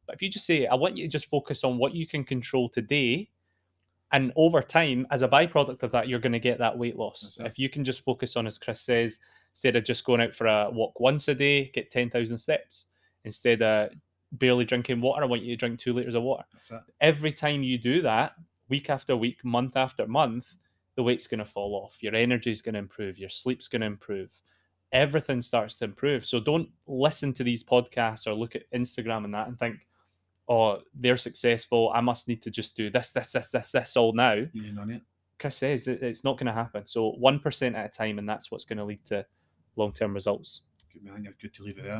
But 0.05 0.15
if 0.15 0.21
you 0.21 0.29
just 0.29 0.45
say, 0.45 0.67
"I 0.67 0.75
want 0.75 0.97
you 0.97 1.03
to 1.03 1.09
just 1.09 1.25
focus 1.29 1.63
on 1.63 1.77
what 1.77 1.93
you 1.93 2.07
can 2.07 2.23
control 2.23 2.69
today," 2.69 3.29
and 4.11 4.31
over 4.37 4.61
time, 4.61 5.05
as 5.11 5.21
a 5.21 5.27
byproduct 5.27 5.83
of 5.83 5.91
that, 5.91 6.07
you're 6.07 6.19
going 6.19 6.31
to 6.31 6.39
get 6.39 6.59
that 6.59 6.77
weight 6.77 6.95
loss. 6.95 7.21
That's 7.21 7.39
it. 7.39 7.45
If 7.47 7.59
you 7.59 7.67
can 7.69 7.83
just 7.83 8.01
focus 8.05 8.37
on, 8.37 8.47
as 8.47 8.57
Chris 8.57 8.79
says, 8.81 9.19
instead 9.51 9.75
of 9.75 9.83
just 9.83 10.05
going 10.05 10.21
out 10.21 10.33
for 10.33 10.47
a 10.47 10.69
walk 10.71 10.99
once 10.99 11.27
a 11.27 11.35
day, 11.35 11.65
get 11.65 11.91
ten 11.91 12.09
thousand 12.09 12.37
steps. 12.37 12.85
Instead 13.25 13.61
of 13.61 13.91
barely 14.33 14.63
drinking 14.63 15.01
water, 15.01 15.23
I 15.23 15.25
want 15.25 15.41
you 15.41 15.55
to 15.55 15.59
drink 15.59 15.79
two 15.79 15.91
liters 15.91 16.15
of 16.15 16.23
water. 16.23 16.45
That's 16.53 16.71
it. 16.71 16.81
Every 17.01 17.33
time 17.33 17.63
you 17.63 17.77
do 17.77 18.01
that, 18.03 18.35
week 18.69 18.89
after 18.89 19.17
week, 19.17 19.43
month 19.43 19.75
after 19.75 20.07
month, 20.07 20.45
the 20.97 21.03
weight's 21.03 21.27
going 21.27 21.39
to 21.39 21.45
fall 21.45 21.75
off. 21.75 22.01
Your 22.01 22.15
energy's 22.15 22.63
going 22.63 22.73
to 22.73 22.79
improve. 22.79 23.19
Your 23.19 23.29
sleep's 23.29 23.67
going 23.67 23.81
to 23.81 23.87
improve. 23.87 24.33
Everything 24.91 25.43
starts 25.43 25.75
to 25.75 25.85
improve. 25.85 26.25
So 26.25 26.39
don't 26.39 26.69
listen 26.87 27.33
to 27.33 27.43
these 27.43 27.63
podcasts 27.63 28.25
or 28.25 28.33
look 28.33 28.55
at 28.55 28.69
Instagram 28.71 29.23
and 29.23 29.33
that 29.35 29.47
and 29.47 29.59
think, 29.59 29.77
oh, 30.49 30.79
they're 30.95 31.15
successful. 31.15 31.91
I 31.93 32.01
must 32.01 32.27
need 32.27 32.41
to 32.41 32.49
just 32.49 32.75
do 32.75 32.89
this, 32.89 33.11
this, 33.11 33.31
this, 33.31 33.49
this, 33.49 33.69
this 33.69 33.95
all 33.95 34.11
now. 34.11 34.33
You 34.33 34.65
ain't 34.65 34.79
on 34.79 34.89
it. 34.89 35.03
Chris 35.39 35.57
says 35.57 35.85
that 35.85 36.01
it's 36.01 36.23
not 36.23 36.37
going 36.37 36.47
to 36.47 36.53
happen. 36.53 36.87
So 36.87 37.15
1% 37.21 37.75
at 37.75 37.85
a 37.85 37.89
time, 37.89 38.17
and 38.17 38.27
that's 38.27 38.49
what's 38.49 38.65
going 38.65 38.79
to 38.79 38.85
lead 38.85 39.05
to 39.05 39.23
long 39.75 39.91
term 39.91 40.15
results. 40.15 40.61
Good 40.91 41.03
man. 41.03 41.23
You're 41.23 41.35
good 41.39 41.53
to 41.53 41.63
leave 41.63 41.77
it 41.77 41.83
there. 41.83 41.93